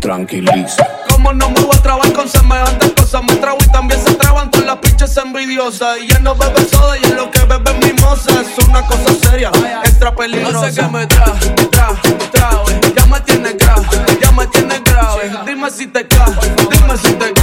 tranquiliza. 0.01 0.87
Como 1.09 1.33
no 1.33 1.49
me 1.49 1.61
voy 1.63 1.75
a 1.75 1.83
trabar 1.83 2.13
con 2.13 2.29
semejantes 2.29 2.93
cosas? 2.93 3.23
Me 3.23 3.35
trago 3.37 3.57
y 3.65 3.69
también 3.69 4.05
se 4.05 4.15
traban 4.17 4.51
con 4.51 4.67
las 4.67 4.77
pinches 4.77 5.17
envidiosas. 5.17 5.97
Y 6.03 6.09
ya 6.09 6.19
no 6.19 6.35
bebe 6.35 6.63
soda 6.69 6.99
y 6.99 7.05
es 7.05 7.15
lo 7.15 7.31
que 7.31 7.41
bebe 7.41 7.73
mimosa. 7.83 8.43
Es 8.43 8.69
una 8.69 8.83
cosa 8.83 9.15
seria, 9.23 9.51
extra 9.85 10.15
peligrosa. 10.15 10.67
Hace 10.67 10.83
que 10.83 10.87
me 10.87 11.07
tra, 11.07 11.25
tra, 11.71 11.89
trabe. 12.31 12.79
Ya 12.95 13.07
me 13.07 13.21
tiene 13.21 13.55
grave, 13.55 13.87
ya 14.21 14.33
me 14.33 14.47
tiene 14.49 14.81
grave. 14.81 15.31
Dime 15.47 15.71
si 15.71 15.87
te 15.87 16.07
cae, 16.07 16.27
dime 16.71 16.97
si 16.99 17.13
te 17.15 17.33
cabe. 17.33 17.40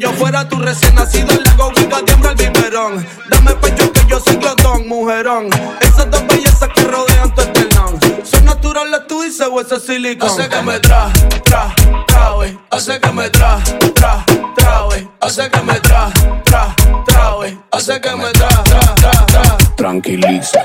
Yo 0.00 0.12
fuera 0.14 0.48
tu 0.48 0.56
recién 0.56 0.94
nacido, 0.94 1.28
le 1.28 1.50
hago 1.50 1.70
giga 1.76 2.02
tiembla 2.04 2.30
el 2.30 2.36
biberón. 2.36 3.06
Dame 3.28 3.52
pecho 3.56 3.92
que 3.92 4.00
yo 4.08 4.18
soy 4.18 4.36
glotón, 4.36 4.88
mujerón. 4.88 5.50
Esas 5.80 6.10
dos 6.10 6.26
bellezas 6.26 6.68
que 6.74 6.84
rodean 6.84 7.34
tu 7.34 7.42
esternón. 7.42 8.00
Son 8.24 8.44
naturales, 8.46 9.02
tú 9.06 9.20
dices, 9.20 9.46
o 9.50 9.60
ese 9.60 9.78
silicón. 9.78 10.28
Hace 10.30 10.48
que 10.48 10.62
me 10.62 10.80
tra, 10.80 11.12
tra, 11.44 11.74
trabe. 12.06 12.58
Hace 12.70 12.98
que 12.98 13.12
me 13.12 13.28
tra, 13.28 13.58
tra, 13.94 14.24
trabe. 14.56 15.08
Hace 15.20 15.50
que 15.50 15.60
me 15.60 15.74
tra, 15.80 16.10
tra, 16.44 16.74
trabe. 17.06 17.58
Hace 17.70 18.00
que 18.00 18.16
me 18.16 18.30
tra, 18.32 18.48
tra, 18.48 18.94
tra, 18.94 19.26
tra. 19.26 19.56
Tranquiliza, 19.76 20.60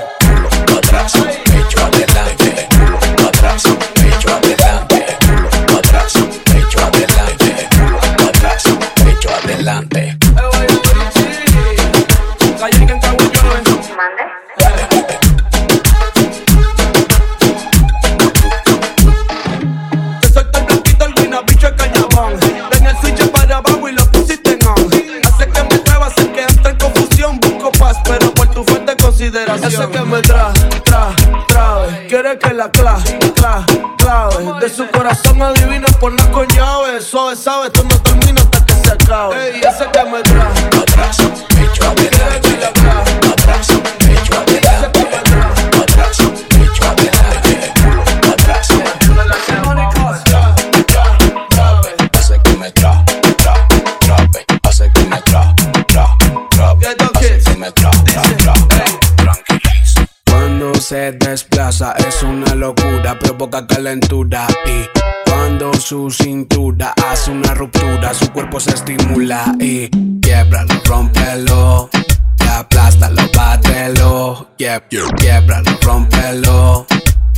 culo 0.66 0.78
atrás, 0.78 1.12
pecho 1.44 1.84
adelante, 1.84 2.68
culo 3.16 3.28
atrás, 3.28 3.62
pecho 3.94 4.28
adelante, 4.34 4.95
Ese 29.26 29.88
que 29.90 30.00
me 30.02 30.22
tra, 30.22 30.52
tra, 30.84 31.08
trae. 31.48 32.06
Quiere 32.06 32.38
que 32.38 32.54
la 32.54 32.70
cla, 32.70 32.96
cla, 33.34 33.66
clave. 33.98 34.60
De 34.60 34.68
su 34.68 34.86
corazón 34.88 35.42
adivina 35.42 35.88
poner 35.98 36.30
con 36.30 36.46
llave. 36.46 37.00
Suave, 37.00 37.34
sabe, 37.34 37.66
esto 37.66 37.82
no 37.82 38.00
termina 38.02 38.40
hasta 38.40 38.64
que 38.64 38.74
se 38.74 38.92
acabe. 38.92 39.50
Ey, 39.50 39.60
ese 39.62 39.90
que 39.90 40.04
me 40.04 40.22
tra, 40.22 40.48
pecho 41.48 41.90
adelante. 41.90 42.08
Quiere 42.10 42.40
que 42.40 42.56
la 42.56 42.72
se 60.88 61.12
desplaza. 61.12 61.92
Es 62.08 62.22
una 62.22 62.54
locura, 62.54 63.18
provoca 63.18 63.66
calentura. 63.66 64.46
Y 64.66 65.28
cuando 65.28 65.72
su 65.74 66.10
cintura 66.10 66.94
hace 67.10 67.30
una 67.32 67.54
ruptura, 67.54 68.14
su 68.14 68.30
cuerpo 68.32 68.60
se 68.60 68.70
estimula 68.70 69.52
y 69.58 69.88
quiebralo, 70.20 70.74
rompelo, 70.84 71.90
aplástalo, 72.52 73.22
bátelo, 73.34 74.48
Quieb- 74.58 74.84
quiebralo, 75.16 75.70
rompelo, 75.82 76.86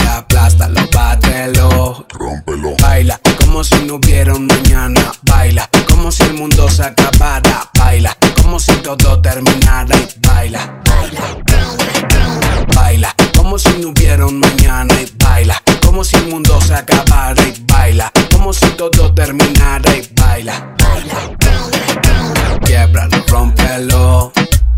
aplástalo, 0.08 0.80
bátelo, 0.92 2.06
Rómpelo. 2.12 2.76
baila 2.80 3.20
como 3.38 3.62
si 3.64 3.76
no 3.84 3.94
hubiera 3.96 4.34
un 4.34 4.46
mañana, 4.46 5.12
baila 5.22 5.68
como 5.88 6.10
si 6.10 6.22
el 6.24 6.34
mundo 6.34 6.68
se 6.68 6.84
acabara, 6.84 7.68
baila 7.78 8.16
como 8.42 8.58
si 8.60 8.72
todo 8.76 9.20
terminara 9.20 9.96
y 9.96 10.08
baila, 10.26 10.80
baila 12.74 13.14
como 13.36 13.58
si 13.58 13.70
no 13.80 13.88
hubiera 13.88 14.26
un 14.26 14.38
mañana 14.40 14.94
y 15.00 15.12
baila 15.24 15.62
como 15.84 16.04
si 16.04 16.16
el 16.16 16.28
mundo 16.28 16.60
se 16.60 16.74
acabara 16.74 17.42
y 17.42 17.64
baila 17.66 18.12
como 18.32 18.52
si 18.52 18.66
todo 18.70 19.12
terminara 19.14 19.96
y 19.96 20.08
baila, 20.14 20.74
quiebralo, 22.64 23.24
rompelo, 23.28 24.32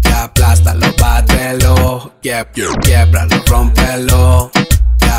y 0.04 0.08
aplástalo, 0.12 0.86
bátelo, 0.98 2.12
Quieb- 2.22 2.48
quiebralo, 2.82 3.42
rompelo, 3.46 4.50
y 4.54 4.59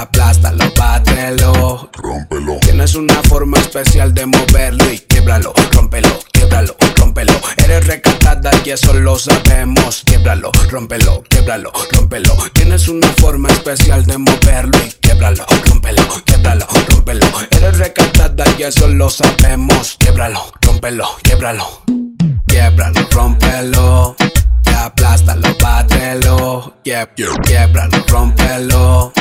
aplástalo, 0.02 0.66
bátelo, 0.78 1.90
Rómpelo. 1.94 2.58
Tienes 2.62 2.96
una 2.96 3.16
forma 3.24 3.58
especial 3.60 4.14
de 4.14 4.26
moverlo 4.26 4.92
y 4.92 5.00
quiebralo, 5.00 5.54
rómpelo, 5.74 6.10
quiebralo, 6.32 6.76
rómpelo. 6.98 7.34
Eres 7.58 7.86
recatada 7.88 8.52
y 8.66 8.72
eso 8.72 8.94
lo 8.94 9.18
sabemos. 9.18 10.04
Quiebralo, 10.06 10.52
rómpelo, 10.70 11.24
quiebralo, 11.30 11.72
rómpelo. 11.94 12.36
Tienes 12.54 12.88
una 12.88 13.08
forma 13.08 13.50
especial 13.50 14.06
de 14.06 14.18
moverlo 14.18 14.78
y 14.86 14.92
quiebralo, 15.02 15.46
rómpelo, 15.68 16.04
quiebralo, 16.26 16.66
rómpelo. 16.90 17.26
Eres 17.52 17.78
recatada 17.78 18.44
y 18.58 18.64
eso 18.64 18.88
lo 18.88 19.10
sabemos. 19.10 19.98
Quiebralo, 20.00 20.42
rómpelo, 20.62 21.06
quiebralo. 21.24 21.84
Quiebralo, 22.48 23.08
rómpelo. 23.12 24.16
Aplástalo, 24.78 25.48
bátelo. 25.62 26.74
Quieb- 26.84 27.10
Quiebralo, 27.44 28.04
rómpelo. 28.08 29.14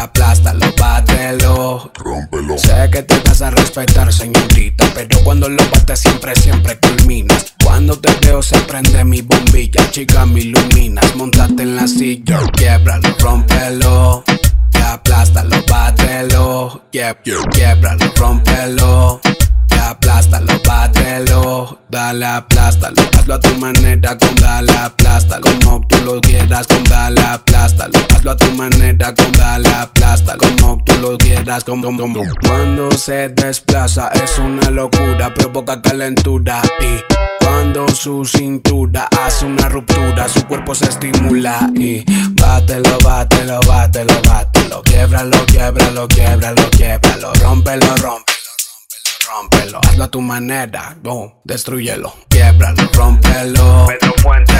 Aplástalo, 0.00 0.66
bátelo. 0.78 1.90
Rómpelo. 1.96 2.58
Sé 2.58 2.88
que 2.90 3.02
te 3.02 3.20
das 3.20 3.42
a 3.42 3.50
respetar, 3.50 4.12
señorita, 4.12 4.84
pero 4.94 5.18
cuando 5.24 5.48
lo 5.48 5.62
bates 5.70 6.00
siempre, 6.00 6.34
siempre 6.36 6.78
culminas. 6.78 7.54
Cuando 7.64 7.98
te 7.98 8.12
veo 8.26 8.42
se 8.42 8.58
prende 8.62 9.04
mi 9.04 9.22
bombilla, 9.22 9.90
chica, 9.90 10.26
me 10.26 10.40
iluminas. 10.40 11.14
Montate 11.16 11.62
en 11.62 11.76
la 11.76 11.86
silla, 11.86 12.40
quiebralo, 12.52 13.08
rómpelo. 13.20 14.24
Aplástalo, 14.84 15.56
bátelo. 15.68 16.82
Quieb- 16.92 17.18
Quiebralo, 17.52 18.12
rómpelo. 18.16 19.20
Aplástalo, 19.88 20.52
bátelo. 20.66 21.78
Dale, 21.90 22.24
aplástalo. 22.26 23.02
Hazlo 23.18 23.34
a 23.34 23.40
tu 23.40 23.54
manera, 23.58 24.16
con 24.16 24.34
dale, 24.36 24.72
aplástalo. 24.72 25.42
Como 25.64 25.86
tú 25.86 25.96
lo 26.04 26.20
quieras, 26.20 26.66
con 26.66 26.82
dale, 26.84 27.20
aplástalo. 27.20 27.98
Hazlo 28.14 28.30
a 28.30 28.36
tu 28.36 28.50
manera, 28.52 29.14
con 29.14 29.32
dale, 29.32 29.68
aplástalo. 29.68 30.40
Como 30.60 30.82
tú 30.84 30.94
lo 31.00 31.18
quieras, 31.18 31.64
con 31.64 31.82
con- 31.82 31.96
con- 31.96 32.14
Cuando 32.46 32.90
se 32.92 33.28
desplaza 33.30 34.08
es 34.14 34.38
una 34.38 34.70
locura, 34.70 35.32
provoca 35.34 35.80
calentura 35.82 36.62
y 36.80 37.44
cuando 37.44 37.86
su 37.88 38.24
cintura 38.24 39.08
hace 39.24 39.44
una 39.46 39.68
ruptura, 39.68 40.28
su 40.28 40.46
cuerpo 40.46 40.74
se 40.74 40.86
estimula 40.88 41.68
y 41.74 42.04
bátelo, 42.40 42.96
bátelo, 43.04 43.60
bátelo, 43.66 44.14
bátelo, 44.28 44.82
quiebralo, 44.82 45.44
quiebralo, 45.46 46.08
quiebralo, 46.08 46.70
quiebralo, 46.70 47.32
rómpelo, 47.42 47.86
rómpelo. 47.96 48.31
Rómpelo, 49.26 49.80
hazlo 49.86 50.04
a 50.04 50.08
tu 50.08 50.20
manera, 50.20 50.96
boom, 51.00 51.32
destruyelo, 51.44 52.12
quiebralo, 52.28 52.88
rómpelo. 52.92 53.86
Pedro 53.86 54.14
Fuente, 54.22 54.52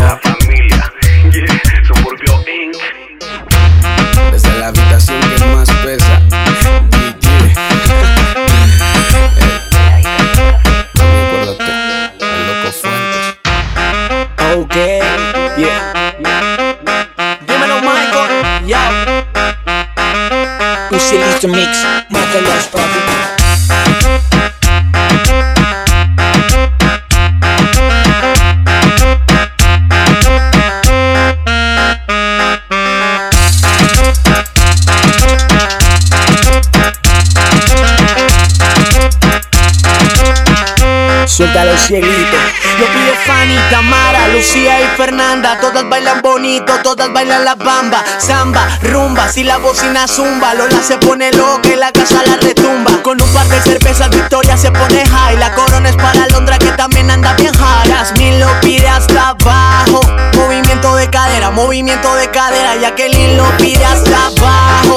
La 0.00 0.18
familia, 0.22 0.92
Suburbio 1.86 2.44
Inc. 2.46 2.76
Desde 4.32 4.58
la 4.58 4.68
habitación 4.68 5.20
que 5.20 5.44
más 5.46 5.70
pesa, 5.84 6.22
cieguito. 41.88 42.36
Lo 42.78 42.86
pide 42.86 43.14
Fanny, 43.24 43.56
Tamara, 43.70 44.28
Lucía 44.28 44.80
y 44.80 44.96
Fernanda. 44.96 45.58
Todas 45.58 45.88
bailan 45.88 46.20
bonito, 46.20 46.72
todas 46.82 47.10
bailan 47.12 47.44
la 47.44 47.54
bamba. 47.54 48.04
Samba, 48.18 48.78
rumba, 48.82 49.28
si 49.32 49.42
la 49.42 49.56
bocina 49.56 50.06
zumba. 50.06 50.52
Lola 50.54 50.82
se 50.82 50.98
pone 50.98 51.32
loca 51.32 51.68
y 51.68 51.76
la 51.76 51.90
casa 51.90 52.22
la 52.26 52.36
retumba. 52.36 53.02
Con 53.02 53.20
un 53.20 53.32
par 53.32 53.46
de 53.48 53.60
cervezas, 53.62 54.10
Victoria 54.10 54.56
se 54.58 54.70
pone 54.70 55.02
high. 55.06 55.38
La 55.38 55.54
corona 55.54 55.88
es 55.88 55.96
para 55.96 56.28
Londra 56.28 56.58
que 56.58 56.70
también 56.72 57.10
anda 57.10 57.32
bien 57.34 57.54
high. 57.54 57.90
Jasmine 57.90 58.38
lo 58.38 58.60
pide 58.60 58.86
hasta 58.86 59.30
abajo. 59.30 60.00
Movimiento 60.34 60.94
de 60.94 61.08
cadera, 61.08 61.50
movimiento 61.50 62.14
de 62.16 62.30
cadera. 62.30 62.76
Jacqueline 62.76 63.38
lo 63.38 63.44
pide 63.56 63.84
hasta 63.84 64.26
abajo. 64.26 64.87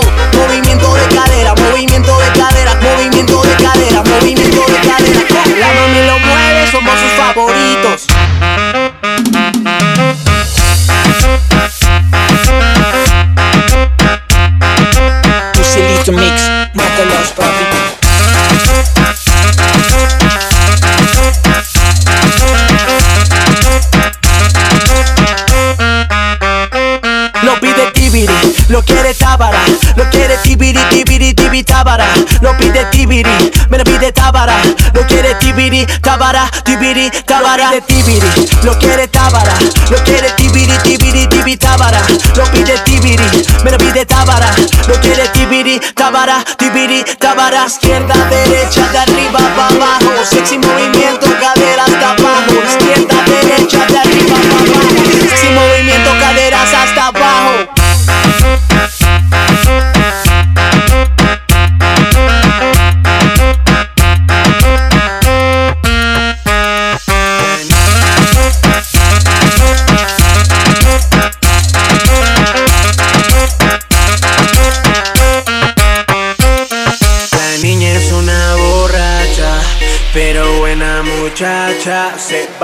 Lo 28.81 28.85
quiere 28.85 29.13
Tábara, 29.13 29.59
lo 29.95 30.09
quiere 30.09 30.37
Tibiri, 30.41 30.79
Tibiri, 30.89 31.35
Tibiri, 31.35 31.63
Tábara. 31.63 32.07
Lo 32.41 32.57
pide 32.57 32.83
Tibiri, 32.89 33.29
me 33.69 33.77
lo 33.77 33.83
pide 33.83 34.11
Tábara, 34.11 34.55
lo 34.95 35.05
quiere 35.05 35.35
Tibiri, 35.37 35.85
Tábara, 36.01 36.49
Tibiri, 36.63 37.11
Tábara. 37.23 37.69
Lo 37.69 37.79
pide 37.79 37.81
Tibiri, 37.85 38.49
lo 38.63 38.75
quiere 38.79 39.07
Tábara, 39.07 39.53
lo 39.91 39.97
quiere 40.01 40.33
Tibiri, 40.33 40.75
Tibiri, 40.81 41.27
Tibiri, 41.27 41.57
Tábara. 41.57 42.01
Lo 42.33 42.43
pide 42.49 42.81
Tibiri, 42.83 43.45
me 43.63 43.69
lo 43.69 43.77
pide 43.77 44.03
Tábara, 44.03 44.49
lo 44.87 44.99
quiere 44.99 45.29
Tibiri, 45.31 45.79
Tábara, 45.93 46.43
Tibiri, 46.57 47.05
Tábara. 47.19 47.65
Izquierda, 47.67 48.15
derecha, 48.31 48.81
de 48.91 48.97
arriba 48.97 49.37
para 49.55 49.67
abajo, 49.67 50.25
sexy 50.27 50.57
movimiento, 50.57 51.27
cadera 51.39 51.60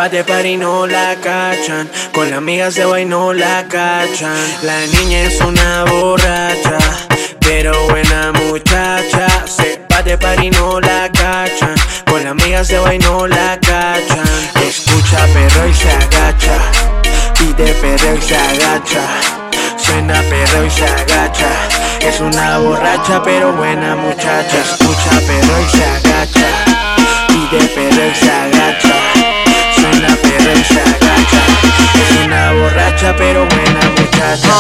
de 0.10 0.24
par 0.24 0.46
y 0.46 0.56
no 0.56 0.88
la 0.88 1.16
cachan. 1.16 1.90
Con 2.14 2.30
la 2.30 2.38
amiga 2.38 2.72
se 2.72 2.86
va 2.86 3.02
y 3.02 3.06
no 3.06 3.34
la 3.34 3.66
cachan. 3.68 4.38
La 4.64 4.86
niña 4.88 5.24
es 5.24 5.42
una 5.42 5.84
borracha, 5.86 6.78
pero 7.40 7.74
buena 7.88 8.32
muchacha. 8.32 9.28
Se 9.46 9.82
va 9.92 10.02
de 10.04 10.18
par 10.18 10.42
y 10.42 10.50
no 10.50 10.80
la 10.80 11.12
cachan. 11.12 11.76
Con 12.06 12.24
la 12.24 12.30
amiga 12.30 12.64
se 12.64 12.78
va 12.78 12.94
y 12.94 13.00
no 13.00 13.28
la 13.28 13.60
cachan. 13.60 14.28
Escucha 14.66 15.26
perro 15.34 15.68
y 15.68 15.74
se 15.74 15.92
agacha. 15.92 16.58
Pide 17.38 17.74
perro 17.74 18.16
y 18.16 18.22
se 18.22 18.38
agacha. 18.38 19.02
Suena 19.78 20.22
perro 20.30 20.66
y 20.66 20.72
se 20.72 20.86
agacha. 20.86 21.50
Es 22.00 22.20
una 22.22 22.60
borracha 22.60 23.22
pero 23.24 23.52
buena 23.54 23.96
muchacha. 23.96 24.58
Escucha 24.58 25.20
perro 25.28 25.62
y 25.66 25.78
se 25.78 25.84
agacha. 25.84 26.48
Pide 27.28 27.68
perro 27.68 28.06
y 28.06 28.16
se 28.16 28.32
agacha. 28.32 29.07
Es 30.70 32.26
una 32.26 32.52
borracha 32.54 33.16
pero 33.16 33.46
buena 33.48 33.90
muchacha. 33.92 34.54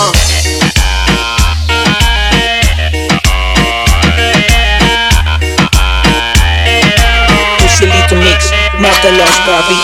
Lucielito 7.61 8.15
Mix, 8.15 8.51
mátalos, 8.79 9.29
papi. 9.45 9.75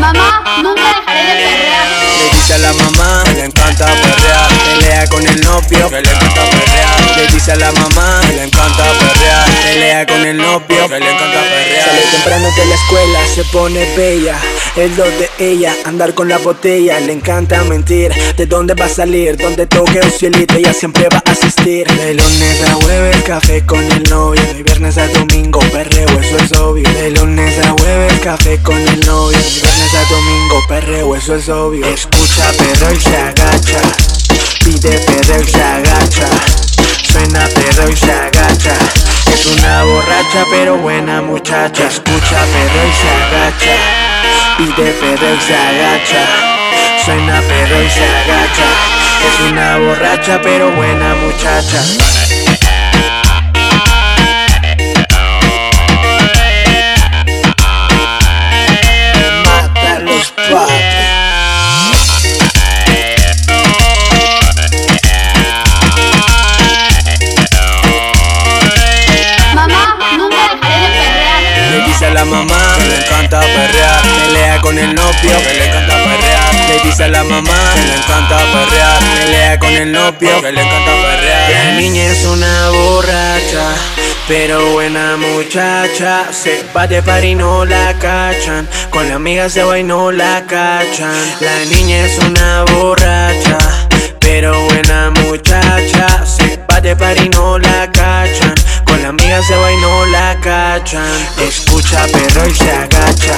Mamá, 0.00 0.42
nunca 0.62 0.82
dejaré 0.82 1.22
de 1.24 1.34
perrear. 1.44 1.86
Le 2.18 2.30
dice 2.36 2.54
a 2.54 2.58
la 2.58 2.72
mamá 2.72 3.24
que 3.24 3.32
le 3.34 3.44
encanta 3.46 3.86
perrear. 3.86 4.17
Pelea 4.98 5.10
con 5.10 5.28
el 5.28 5.40
novio 5.42 5.88
que 5.90 6.00
le 6.00 6.10
encanta 6.10 6.50
perrear. 6.50 7.16
Le 7.16 7.26
dice 7.32 7.52
a 7.52 7.56
la 7.56 7.70
mamá 7.70 8.20
que 8.26 8.32
le 8.32 8.42
encanta 8.42 8.84
perrear. 8.98 9.48
Pelea 9.62 10.06
con 10.06 10.26
el 10.26 10.36
novio 10.36 10.88
que 10.88 10.98
le 10.98 11.10
encanta 11.10 11.40
perrear. 11.40 11.88
Sale 11.88 12.02
temprano 12.10 12.50
de 12.56 12.66
la 12.66 12.74
escuela, 12.74 13.20
se 13.32 13.44
pone 13.44 13.96
bella. 13.96 14.36
Es 14.74 14.96
lo 14.96 15.04
de 15.04 15.30
ella, 15.38 15.76
andar 15.84 16.14
con 16.14 16.28
la 16.28 16.38
botella. 16.38 16.98
Le 16.98 17.12
encanta 17.12 17.62
mentir. 17.62 18.12
¿De 18.36 18.46
dónde 18.46 18.74
va 18.74 18.86
a 18.86 18.88
salir? 18.88 19.36
Donde 19.36 19.68
toque 19.68 20.00
un 20.00 20.10
cielito, 20.10 20.56
ella 20.56 20.72
siempre 20.72 21.08
va 21.12 21.22
a 21.24 21.30
asistir. 21.30 21.86
De 21.86 22.14
lunes 22.14 22.62
a 22.68 22.72
jueves, 22.74 23.22
café 23.22 23.64
con 23.64 23.84
el 23.84 24.02
novio. 24.10 24.42
De 24.52 24.64
viernes 24.64 24.98
a 24.98 25.06
domingo, 25.06 25.60
perreo, 25.60 26.08
eso 26.08 26.36
es 26.38 26.52
obvio. 26.58 26.90
De 26.94 27.12
lunes 27.12 27.56
a 27.64 27.70
jueves, 27.70 28.18
café 28.18 28.60
con 28.64 28.76
el 28.76 29.06
novio. 29.06 29.38
De 29.38 29.60
viernes 29.60 29.94
a 29.94 30.12
domingo, 30.12 30.64
perreo, 30.66 31.14
eso 31.14 31.36
es 31.36 31.48
obvio. 31.48 31.86
Escucha 31.86 32.50
perro 32.58 32.92
y 32.92 33.00
se 33.00 33.16
agacha. 33.16 34.17
Pide 34.68 34.98
perro 34.98 35.42
y 35.42 35.48
se 35.48 35.62
agacha. 35.62 36.28
Suena 37.02 37.48
perro 37.54 37.88
y 37.88 37.96
se 37.96 38.12
agacha. 38.12 38.74
Es 39.32 39.46
una 39.46 39.82
borracha 39.84 40.44
pero 40.50 40.76
buena 40.76 41.22
muchacha. 41.22 41.86
Escucha 41.86 42.36
perro 42.52 42.82
y 42.86 42.92
se 42.92 43.08
agacha. 43.08 43.76
Pide 44.58 44.92
perro 44.92 45.34
y 45.34 45.40
se 45.40 45.56
agacha. 45.56 47.02
Suena 47.02 47.40
perro 47.40 47.82
y 47.82 47.88
se 47.88 48.04
agacha. 48.04 48.66
Es 49.26 49.50
una 49.50 49.78
borracha 49.78 50.38
pero 50.42 50.70
buena 50.72 51.14
muchacha. 51.14 51.82
Encanta 73.28 73.40
perrear. 73.40 74.02
Pelea 74.02 74.60
con 74.60 74.78
el 74.78 74.94
novio 74.94 75.12
que 75.20 75.54
le 75.54 75.68
encanta 75.68 75.96
perrear. 75.96 76.54
Le 76.68 76.88
dice 76.88 77.04
a 77.04 77.08
la 77.08 77.24
mamá 77.24 77.74
que 77.74 77.80
le 77.80 77.94
encanta 77.96 78.38
perrear. 78.38 78.98
Pelea 79.20 79.58
con 79.58 79.70
el 79.70 79.92
novio 79.92 80.42
que 80.42 80.52
le 80.52 80.60
encanta 80.62 80.92
perrear. 80.92 81.50
La 81.50 81.72
niña 81.72 82.04
es 82.06 82.24
una 82.24 82.70
borracha. 82.70 83.74
Pero 84.26 84.72
buena 84.72 85.16
muchacha, 85.16 86.26
se 86.32 86.62
va 86.76 86.86
de 86.86 87.02
par 87.02 87.24
y 87.24 87.34
no 87.34 87.64
la 87.64 87.94
cachan. 87.98 88.68
Con 88.90 89.08
la 89.08 89.14
amiga 89.14 89.48
se 89.48 89.62
va 89.62 89.78
y 89.78 89.84
no 89.84 90.12
la 90.12 90.44
cachan. 90.46 91.16
La 91.40 91.64
niña 91.64 92.04
es 92.04 92.18
una 92.18 92.64
borracha, 92.64 93.56
pero 94.20 94.52
buena 94.66 95.10
muchacha, 95.22 96.26
se 96.26 96.60
va 96.70 96.78
de 96.82 96.94
par 96.94 97.16
y 97.16 97.30
no 97.30 97.58
la 97.58 97.90
cachan. 97.90 98.54
Amiga 99.08 99.40
se 99.42 99.56
va 99.56 99.70
la 100.08 100.38
cachan. 100.38 101.02
Escucha 101.38 102.04
perro 102.12 102.46
y 102.46 102.54
se 102.54 102.70
agacha. 102.70 103.34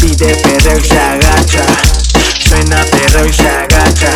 Pide 0.00 0.34
perro 0.34 0.76
y 0.76 0.84
se 0.84 0.98
agacha. 0.98 1.64
Suena 2.40 2.84
perro 2.90 3.24
y 3.24 3.32
se 3.32 3.48
agacha. 3.48 4.12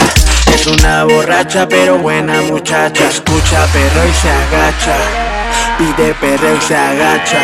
Es 0.52 0.66
una 0.66 1.04
borracha 1.04 1.68
pero 1.68 1.98
buena 1.98 2.42
muchacha. 2.42 3.08
Escucha 3.08 3.64
perro 3.66 4.02
y 4.04 4.14
se 4.14 4.28
agacha. 4.28 4.96
Pide 5.78 6.12
perro 6.14 6.56
y 6.56 6.60
se 6.60 6.74
agacha. 6.74 7.38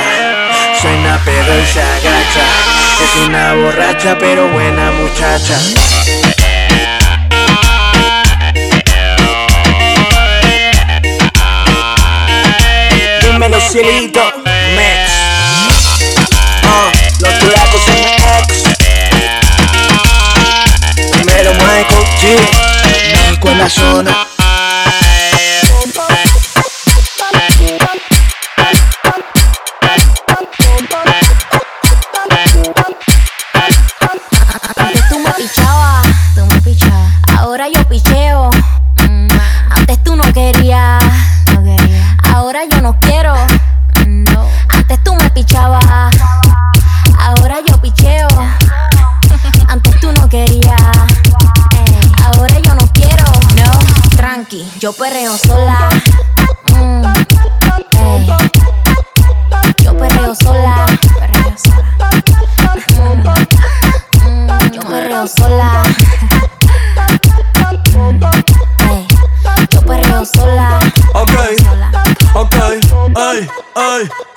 Suena 0.81 1.25
perro 1.25 1.57
y 1.57 1.67
se 1.67 1.83
agacha. 1.83 2.45
Es 3.05 3.29
una 3.29 3.55
borracha 3.55 4.19
pero 4.19 4.49
buena 4.49 4.91
muchacha. 4.91 5.57
Cielito. 13.71 14.21
Mex. 14.75 15.13
Ah, 16.65 16.91
los 17.21 17.39
turacos 17.39 17.81
son 17.87 17.97
ex. 18.39 18.65
Dímelo, 21.17 21.53
Michael 21.55 22.07
G. 22.21 22.37
México 23.13 23.49
en 23.51 23.59
la 23.59 23.71
zona. 23.71 24.30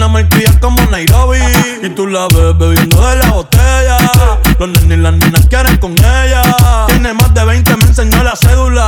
Una 0.00 0.08
malcria 0.08 0.58
como 0.60 0.80
Nairobi. 0.86 1.40
Y 1.82 1.90
tú 1.90 2.06
la 2.06 2.26
ves 2.28 2.56
bebiendo 2.56 3.06
de 3.06 3.16
la 3.16 3.32
botella. 3.32 3.98
Los 4.58 4.70
nenes 4.70 4.96
y 4.96 5.02
las 5.02 5.12
nenas 5.12 5.46
quieren 5.46 5.76
con 5.76 5.92
ella. 5.92 6.40
Tiene 6.86 7.12
más 7.12 7.34
de 7.34 7.44
20, 7.44 7.76
me 7.76 7.84
enseñó 7.84 8.22
la 8.22 8.34
cédula. 8.34 8.86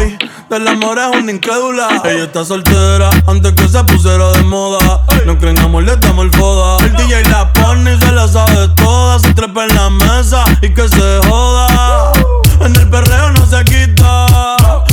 Ey, 0.00 0.16
del 0.48 0.66
amor 0.66 0.98
es 0.98 1.14
una 1.14 1.30
incrédula. 1.30 2.00
Ella 2.06 2.24
está 2.24 2.42
soltera 2.42 3.10
antes 3.26 3.52
que 3.52 3.68
se 3.68 3.84
pusiera 3.84 4.32
de 4.32 4.44
moda. 4.44 5.02
No 5.26 5.36
creen 5.36 5.58
amor, 5.58 5.82
le 5.82 5.94
damos 5.96 6.24
el 6.24 6.30
foda. 6.30 6.82
El 6.86 6.96
DJ 6.96 7.24
la 7.24 7.52
pone 7.52 7.92
y 7.92 7.98
se 7.98 8.12
la 8.12 8.26
sabe 8.26 8.68
toda. 8.76 9.18
Se 9.18 9.34
trepa 9.34 9.66
en 9.66 9.74
la 9.74 9.90
mesa 9.90 10.42
y 10.62 10.72
que 10.72 10.88
se 10.88 11.20
joda. 11.28 12.14
En 12.62 12.74
el 12.74 12.88
perreo 12.88 13.30
no 13.32 13.44
se 13.44 13.62
quita. 13.64 14.26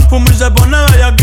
Fuma 0.10 0.30
y 0.30 0.36
se 0.36 0.52
pone 0.52 0.76
bellaquita. 0.92 1.23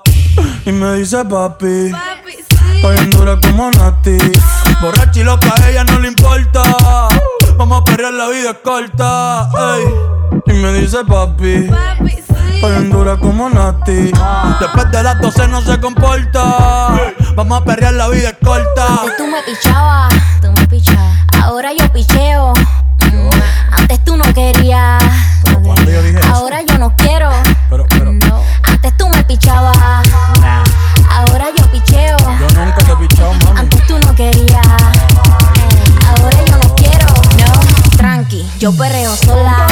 Y 0.65 0.71
me 0.71 0.93
dice 0.95 1.23
papi. 1.25 1.91
Estoy 2.75 2.97
en 2.97 3.09
dura 3.11 3.37
como 3.41 3.69
Nati. 3.71 4.17
Borracha 4.81 5.19
y 5.19 5.23
loca, 5.23 5.53
a 5.61 5.69
ella 5.69 5.83
no 5.83 5.99
le 5.99 6.07
importa. 6.07 6.63
Vamos 7.57 7.81
a 7.81 7.83
perrear, 7.83 8.13
la 8.13 8.29
vida 8.29 8.51
es 8.51 8.57
corta. 8.63 9.49
Y 10.47 10.53
me 10.53 10.73
dice 10.73 10.97
papi. 11.07 11.69
Estoy 12.55 12.75
en 12.75 12.89
dura 12.91 13.17
como 13.17 13.49
Nati. 13.49 14.11
Después 14.59 14.91
de 14.91 15.03
las 15.03 15.19
12 15.21 15.47
no 15.47 15.61
se 15.61 15.79
comporta. 15.79 16.95
Vamos 17.35 17.61
a 17.61 17.63
perrear, 17.63 17.93
la 17.93 18.07
vida 18.09 18.29
es 18.29 18.37
corta. 18.43 18.87
Antes 18.87 19.17
tú 19.17 19.27
me 19.27 19.41
pichabas, 19.43 20.13
tú 20.41 20.51
me 20.51 20.67
pichabas. 20.67 21.17
Ahora 21.41 21.69
yo 21.77 21.91
picheo. 21.91 22.53
Mm, 23.11 23.29
Antes 23.71 24.03
tú 24.03 24.15
no 24.17 24.23
querías. 24.33 25.03
Ahora 26.31 26.61
yo 26.63 26.77
no 26.77 26.95
quiero. 26.95 27.29
Yo 38.61 38.71
perreo 38.73 39.15
sola. 39.15 39.67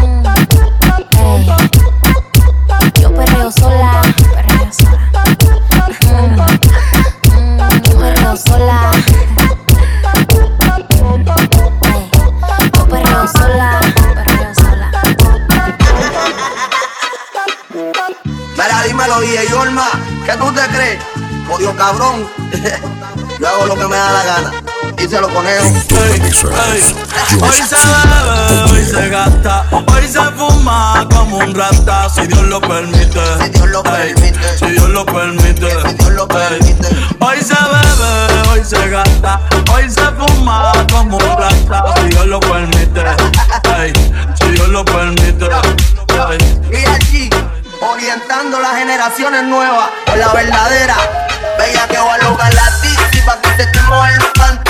Mm. 0.00 0.22
Yo 3.00 3.12
perreo 3.12 3.50
sola. 3.50 4.00
Mm, 7.26 7.58
Yo 7.82 7.98
perreo 7.98 8.36
sola. 8.36 8.92
Yo 12.72 12.86
perreo 12.86 13.26
sola. 13.26 13.80
Mira, 18.56 18.82
dímelo, 18.86 19.20
DJ 19.20 19.48
Yorma, 19.50 19.88
¿qué 20.24 20.32
tú 20.36 20.52
te 20.52 20.62
crees? 20.68 21.02
Jodido 21.48 21.74
cabrón. 21.74 22.28
Yo 23.38 23.48
hago 23.48 23.66
lo 23.66 23.74
que 23.74 23.86
me 23.86 23.96
da 23.96 24.12
la 24.12 24.24
gana. 24.24 24.52
Y 24.98 25.08
se 25.08 25.20
lo 25.20 25.28
conejo. 25.28 25.66
Hoy 27.42 27.52
se 27.52 27.76
bebe, 27.76 28.72
hoy 28.72 28.84
se 28.84 29.08
gasta, 29.08 29.64
hoy 29.92 30.08
se 30.08 30.22
fuma 30.36 31.06
como 31.12 31.38
un 31.38 31.54
rata, 31.54 32.08
si 32.08 32.26
Dios 32.26 32.42
lo 32.42 32.60
permite. 32.60 33.20
Si 33.42 33.50
Dios 33.50 33.68
lo 33.68 33.82
permite. 33.82 34.48
Si 34.58 34.66
Dios 34.66 34.88
lo 34.88 35.04
permite. 35.04 35.66
Ey. 35.66 35.96
Hoy 37.20 37.42
se 37.42 37.54
bebe, 37.54 38.48
hoy 38.50 38.64
se 38.64 38.88
gasta, 38.88 39.40
hoy 39.72 39.90
se 39.90 40.02
fuma 40.12 40.72
como 40.90 41.18
un 41.18 41.36
rata, 41.36 41.84
si 42.00 42.08
Dios 42.08 42.26
lo 42.26 42.40
permite. 42.40 43.02
Si 44.40 44.48
Dios 44.48 44.68
lo 44.68 44.84
permite. 44.84 45.46
Y 46.72 46.86
allí, 46.86 47.30
orientando 47.80 48.60
las 48.60 48.76
generaciones 48.76 49.44
nuevas 49.44 49.90
la 50.16 50.32
verdadera. 50.32 50.96
Bella 51.58 51.86
que 51.88 51.98
va 51.98 52.14
a 52.14 52.18
lograr 52.18 52.54
la 52.54 52.80
tizi 52.80 53.05
baguette 53.26 53.58
de 53.58 53.72
the 53.72 53.80
un 53.90 54.65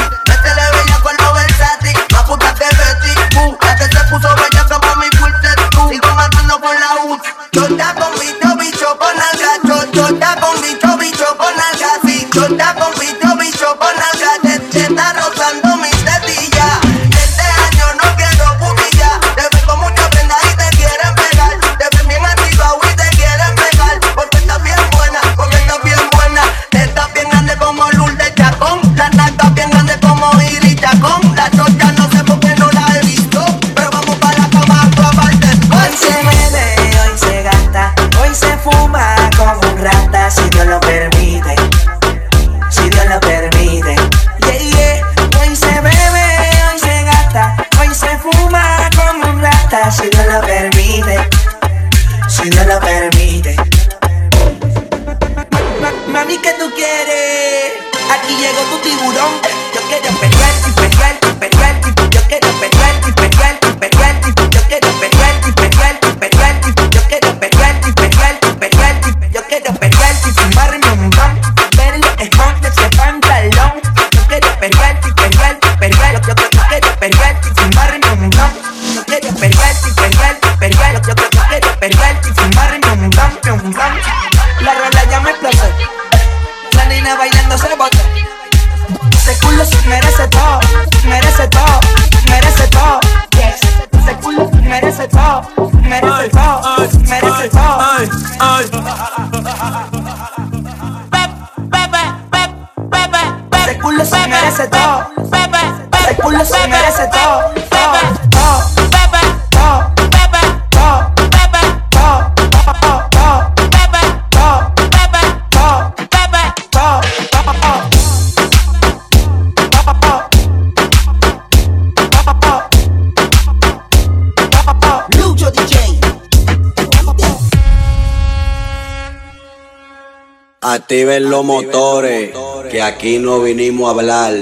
Activen 130.88 131.28
los 131.28 131.44
motores, 131.44 132.30
que 132.70 132.80
aquí 132.80 133.18
no 133.18 133.40
vinimos 133.40 133.88
a 133.88 133.90
hablar. 133.90 134.34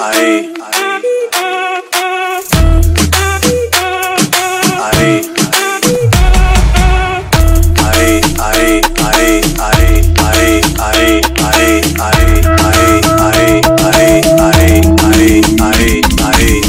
Ahí. 0.00 0.52
Ahí. 4.82 5.30
Ahí, 7.86 8.20
ahí, 8.40 8.80
ahí, 9.06 9.54
ahí, 9.60 10.00
ahí, 10.18 10.60
ahí, 10.80 11.20
ahí, 11.38 11.80
ahí, 12.00 12.42
ahí, 12.58 12.90
ahí, 13.22 13.60
ahí, 13.62 13.62
ahí, 14.42 14.82
ahí, 15.12 15.42
ahí, 15.62 16.02
ahí. 16.24 16.60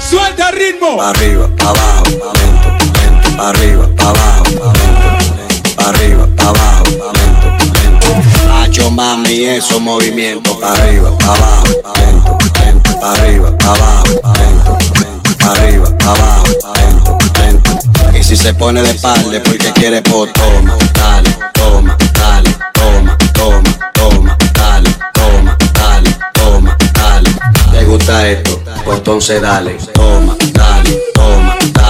Suelta 0.00 0.48
el 0.48 0.56
ritmo. 0.56 1.02
Arriba, 1.02 1.47
esos 9.58 9.80
movimientos, 9.80 10.56
pa' 10.58 10.72
arriba, 10.72 11.10
pa' 11.18 11.34
abajo, 11.34 11.66
lento, 11.96 12.38
lento, 12.60 13.04
arriba, 13.04 13.58
pa' 13.58 13.74
abajo, 13.74 14.04
lento, 14.38 14.78
lento, 14.94 15.50
arriba, 15.50 15.98
pa' 15.98 16.12
abajo, 16.12 16.46
lento, 16.76 17.18
lento. 17.40 17.78
Y 18.16 18.22
si 18.22 18.36
se 18.36 18.54
pone 18.54 18.82
de 18.82 18.90
espalda 18.90 19.42
porque 19.42 19.72
quiere, 19.72 20.00
pues 20.02 20.32
toma, 20.32 20.76
dale, 20.94 21.36
toma, 21.54 21.96
dale, 22.14 22.54
toma, 22.72 23.18
toma, 23.34 23.78
toma, 23.94 24.36
dale, 24.54 24.94
toma, 25.12 25.56
dale, 25.74 26.16
toma, 26.34 26.76
dale. 26.94 27.30
¿Te 27.72 27.84
gusta 27.84 28.28
esto? 28.28 28.62
Pues 28.84 28.98
entonces 28.98 29.42
dale, 29.42 29.76
toma, 29.92 30.36
dale, 30.52 31.02
toma, 31.14 31.56
dale, 31.72 31.87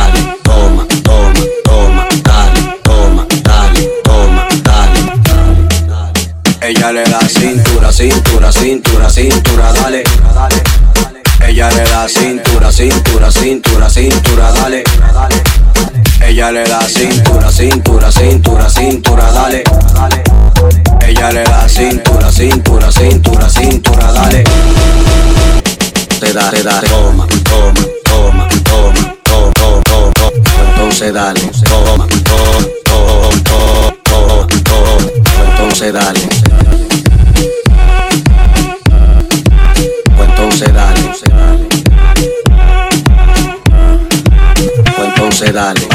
Ella 6.69 6.91
le 6.93 7.03
da 7.05 7.19
cintura, 7.27 7.91
cintura, 7.91 8.53
cintura, 8.53 9.09
cintura, 9.09 9.73
dale. 9.73 10.03
Ella 11.41 11.71
le 11.71 11.83
da 11.85 12.07
cintura, 12.07 12.71
cintura, 12.71 13.31
cintura, 13.31 13.89
cintura, 13.89 14.51
dale. 14.51 14.83
Ella 16.21 16.51
le 16.51 16.65
da 16.65 16.87
cintura, 16.87 17.51
cintura, 17.51 18.11
cintura, 18.11 18.69
cintura, 18.69 19.31
dale. 19.31 19.63
Ella 21.07 21.31
le 21.31 21.43
da 21.43 21.67
cintura, 21.67 22.31
cintura, 22.31 22.91
cintura, 22.91 23.49
cintura, 23.49 24.13
dale. 24.13 24.43
Te 26.19 26.33
da, 26.35 26.51
te 26.51 26.63
da, 26.63 26.81
toma, 26.81 27.25
toma, 27.45 27.81
toma, 28.03 28.47
toma, 28.63 29.17
toma, 29.23 29.53
toma, 29.55 29.83
toma. 29.85 30.13
Entonces 30.75 31.15
dale, 31.15 31.41
toma, 31.65 32.07
toma, 32.25 32.69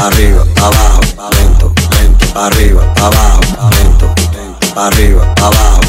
Arriba, 0.04 0.44
abajo, 0.60 1.00
lento, 1.32 1.72
lento. 1.90 2.38
Arriba, 2.38 2.82
abajo, 3.00 3.40
lento, 3.70 4.14
lento. 4.34 4.78
Arriba, 4.78 5.34
abajo, 5.40 5.80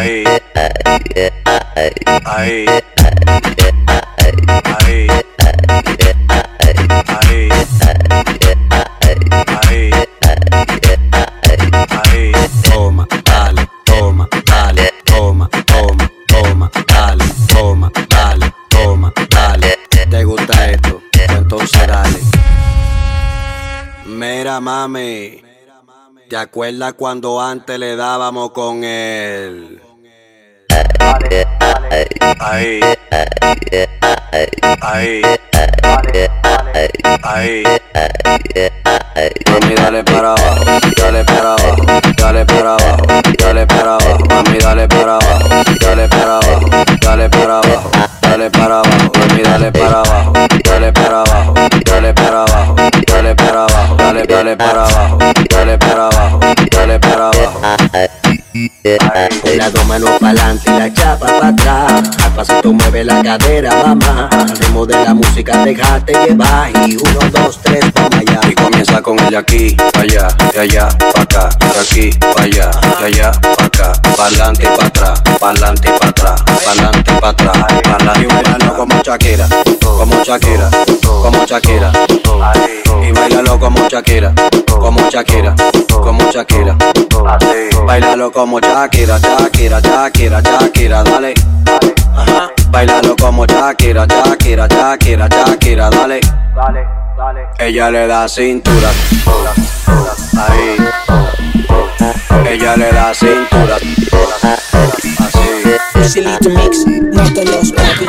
Ahí. 0.00 0.24
Ahí. 2.24 2.66
Ahí. 4.64 5.08
Ahí. 12.02 12.32
Toma, 12.62 13.06
dale, 13.24 13.68
toma, 13.84 14.28
dale, 14.46 14.90
toma, 15.04 15.50
toma, 15.66 16.10
toma, 16.26 16.70
dale, 16.86 17.24
toma, 17.52 17.92
dale, 18.08 18.54
toma, 18.70 19.12
dale. 19.28 19.78
¿Te 19.90 20.24
gusta 20.24 20.70
esto? 20.70 21.02
Entonces 21.12 21.86
dale. 21.86 22.20
Mira, 24.06 24.60
mami. 24.60 25.42
¿Te 26.30 26.36
acuerdas 26.36 26.94
cuando 26.94 27.40
antes 27.40 27.78
le 27.78 27.96
dábamos 27.96 28.52
con 28.52 28.84
él? 28.84 29.89
Mami, 39.50 39.74
dale 39.74 40.04
para 40.04 40.32
abajo, 40.32 40.64
dale 40.96 41.24
para 41.24 41.54
abajo, 41.54 41.84
dale 42.16 42.44
para 42.44 42.74
abajo, 42.74 43.06
dale 43.38 43.66
para 43.66 43.94
abajo. 43.96 44.24
Mami, 44.28 44.58
dale 44.58 44.88
para 44.88 45.16
abajo, 45.16 45.48
dale 45.80 46.08
para 46.08 46.36
abajo, 46.38 46.70
dale 47.00 47.28
para 47.28 47.58
abajo, 47.58 47.90
dale 48.22 48.50
para 48.50 48.78
abajo. 48.78 49.10
Mami, 49.18 49.42
dale 49.42 49.72
para 49.72 50.00
abajo, 50.00 50.32
dale 50.64 50.92
para 50.92 51.20
abajo, 51.20 51.54
dale 51.84 52.14
para 52.14 52.42
abajo, 52.42 52.74
dale 53.06 53.34
para 53.34 53.62
abajo, 53.64 53.96
dale, 53.96 54.26
dale 54.26 54.56
para 54.56 54.84
abajo, 54.84 55.18
dale 55.50 55.78
para 55.78 56.06
abajo, 56.06 56.40
dale 56.70 56.98
para 57.00 57.26
abajo. 57.28 58.29
Con 58.52 59.58
las 59.58 59.72
dos 59.72 59.86
manos 59.86 60.10
pa'lante 60.18 60.70
y 60.70 60.78
la 60.78 60.92
chapa 60.92 61.26
para 61.26 61.48
atrás. 61.48 62.10
Al 62.24 62.34
pasito 62.34 62.72
mueve 62.72 63.04
la 63.04 63.22
cadera, 63.22 63.70
mamá. 63.86 64.28
Al 64.32 64.86
de 64.86 65.04
la 65.04 65.14
música 65.14 65.64
déjate 65.64 66.12
llevar. 66.26 66.70
Y 66.88 66.96
uno, 66.96 67.20
dos, 67.30 67.60
tres, 67.62 67.84
vamos 67.94 68.14
allá. 68.14 68.40
Y 68.48 68.54
comienza 68.54 69.00
con 69.02 69.18
el 69.20 69.36
aquí, 69.36 69.76
pa' 69.92 70.00
allá, 70.00 70.28
de 70.52 70.60
allá, 70.60 70.88
pa' 71.14 71.22
acá, 71.22 71.48
de 71.74 71.80
aquí, 71.80 72.18
pa' 72.18 72.42
allá, 72.42 72.70
de 72.98 73.06
allá, 73.06 73.32
pa' 73.32 73.64
acá. 73.64 73.99
Pa'lante 74.20 74.66
pa' 74.76 74.84
atrás, 74.84 75.22
pa'lante 75.40 75.90
pa' 75.98 76.08
atrás, 76.08 76.42
pa'lante 76.44 77.12
pa' 77.20 77.28
atrás, 77.30 77.56
pa'lante 77.82 78.20
y 78.20 78.26
bailalo 78.26 78.76
como 78.76 78.94
Shakira, 79.02 79.48
como 79.80 80.22
Shakira, 80.22 80.70
como 81.22 81.46
Shakira. 81.46 81.90
Y 83.02 83.12
bailalo 83.12 83.58
como 83.58 83.88
Shakira, 83.88 84.34
como 84.68 85.00
Shakira, 85.08 85.54
como 85.88 86.30
Shakira. 86.30 86.76
Bailalo 87.86 88.30
como 88.30 88.60
Shakira, 88.60 89.18
Shakira, 89.18 89.80
Shakira, 89.80 90.42
Shakira, 90.42 91.02
dale. 91.02 91.34
Ajá. 92.14 92.50
Bailalo 92.68 93.16
como 93.16 93.46
Shakira, 93.46 94.06
Shakira, 94.06 94.68
Shakira, 94.68 95.28
Shakira, 95.28 95.88
dale. 95.88 96.20
Ella 97.58 97.90
le 97.90 98.06
da 98.06 98.26
cintura. 98.26 98.88
Ahí. 100.38 100.76
Ella 102.48 102.76
le 102.76 102.90
da 102.92 103.12
cintura. 103.12 103.76
Así. 103.76 105.76
Facilito 105.92 106.48
mix, 106.48 106.86
no 106.86 107.22
te 107.34 107.44
los 107.44 107.72
papi. 107.72 108.06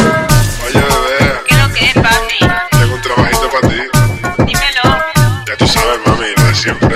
Oye, 0.66 0.80
bebé. 0.80 1.42
¿Qué 1.46 1.56
lo 1.58 1.74
que 1.74 1.86
es, 1.86 1.94
papi? 1.94 2.40
Tengo 2.80 2.96
un 2.96 3.02
trabajito 3.02 3.50
para 3.50 3.68
ti. 3.68 3.82
Dímelo. 4.46 5.04
Ya 5.46 5.58
tú 5.58 5.68
sabes, 5.68 6.00
mami, 6.06 6.28
lo 6.38 6.44
de 6.48 6.56
siempre. 6.56 6.96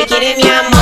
Hambre, 0.00 0.06
quiere 0.06 0.36
mi 0.36 0.48
amor. 0.48 0.79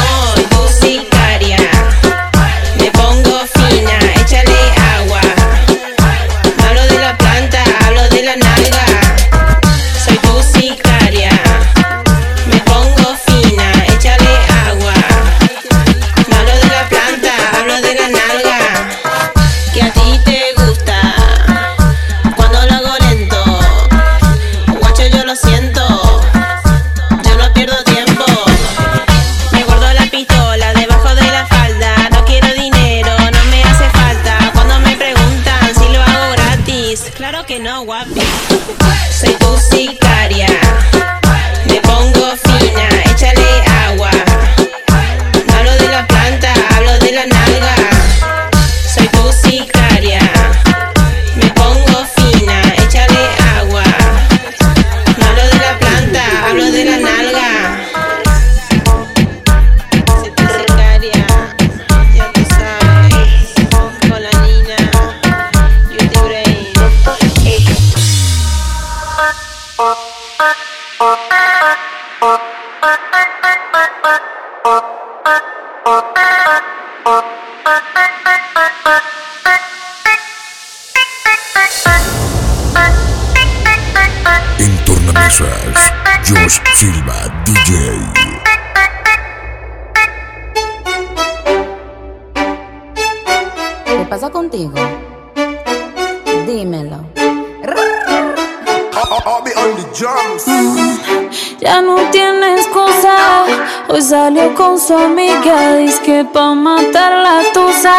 Que 106.19 106.25
pa' 106.25 106.53
matar 106.53 107.13
la 107.27 107.37
tusa. 107.55 107.95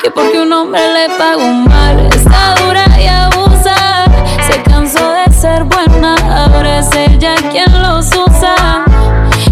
Que 0.00 0.08
porque 0.08 0.40
un 0.40 0.52
hombre 0.52 0.80
le 0.96 1.08
pagó 1.16 1.48
mal. 1.52 1.98
Está 2.14 2.54
dura 2.60 2.84
y 2.96 3.06
abusa. 3.08 4.04
Se 4.46 4.62
cansó 4.62 5.04
de 5.18 5.32
ser 5.32 5.64
buena. 5.64 6.14
Ahora 6.44 6.78
es 6.78 6.90
ella 6.94 7.34
quien 7.50 7.70
los 7.82 8.06
usa. 8.14 8.84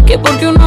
Que 0.05 0.17
porque 0.17 0.47
un 0.47 0.61
hombre 0.61 0.66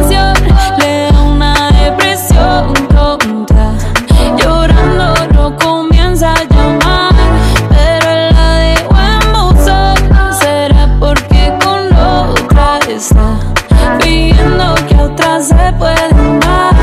se 15.41 15.73
puede 15.77 16.09
amar. 16.11 16.75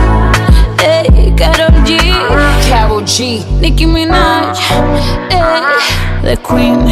Ey, 0.82 1.32
Karol 1.36 1.84
G, 1.84 1.98
Carol 2.68 3.04
G, 3.04 3.44
Nicki 3.60 3.86
Minaj, 3.86 4.58
ey, 5.30 5.62
the 6.22 6.36
Queen, 6.42 6.84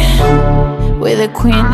we 0.99 1.15
the 1.15 1.27
Queen. 1.29 1.65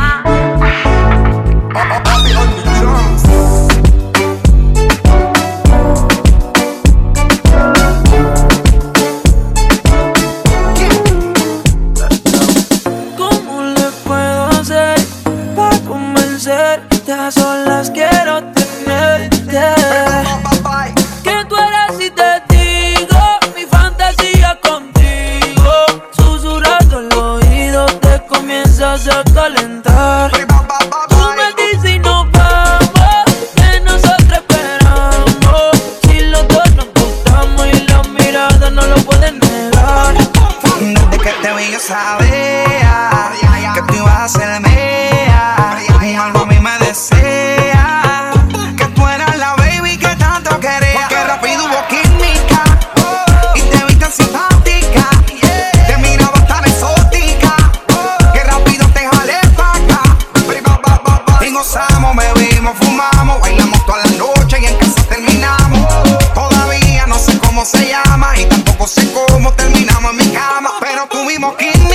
Gozamos, 61.53 62.15
bebimos, 62.15 62.75
fumamos, 62.79 63.39
bailamos 63.39 63.85
toda 63.85 63.99
la 63.99 64.11
noche 64.17 64.57
y 64.59 64.65
en 64.65 64.77
casa 64.77 65.03
terminamos. 65.07 65.87
Todavía 66.33 67.05
no 67.07 67.17
sé 67.19 67.37
cómo 67.39 67.63
se 67.63 67.89
llama 67.89 68.37
y 68.37 68.45
tampoco 68.45 68.87
sé 68.87 69.11
cómo 69.13 69.53
terminamos 69.53 70.11
en 70.11 70.17
mi 70.17 70.27
cama, 70.33 70.71
pero 70.79 71.07
tuvimos 71.07 71.55
química. 71.55 71.92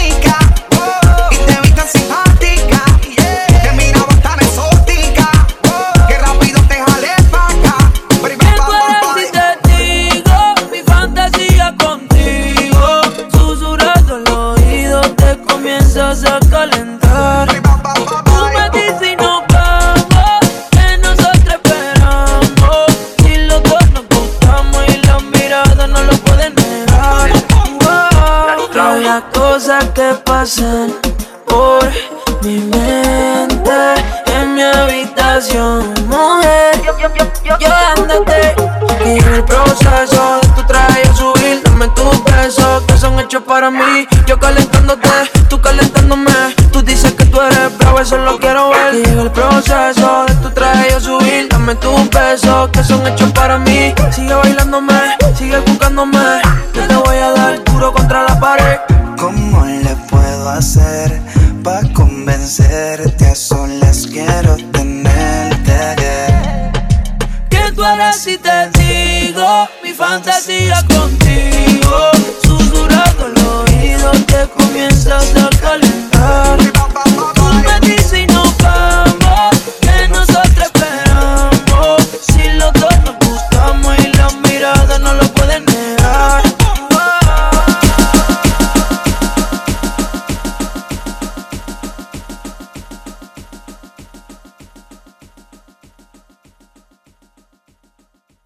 Para 43.41 43.71
mí. 43.71 44.07
Yo 44.27 44.39
calentándote, 44.39 45.09
tú 45.49 45.61
calentándome. 45.61 46.33
Tú 46.73 46.83
dices 46.83 47.13
que 47.13 47.25
tú 47.25 47.41
eres 47.41 47.77
bravo, 47.79 48.01
eso 48.01 48.17
lo 48.19 48.39
quiero 48.39 48.71
ver. 48.71 48.95
Llega 48.95 49.23
el 49.23 49.31
proceso 49.31 50.27
de 50.27 50.35
tu 50.37 50.51
traje 50.51 50.91
yo 50.91 51.01
subir. 51.01 51.49
Dame 51.49 51.75
tus 51.77 52.09
besos 52.11 52.71
que 52.71 52.83
son 52.83 53.07
hechos 53.07 53.31
para 53.33 53.59
mí. 53.59 53.95
Sigue 54.11 54.35
bailándome, 54.35 54.95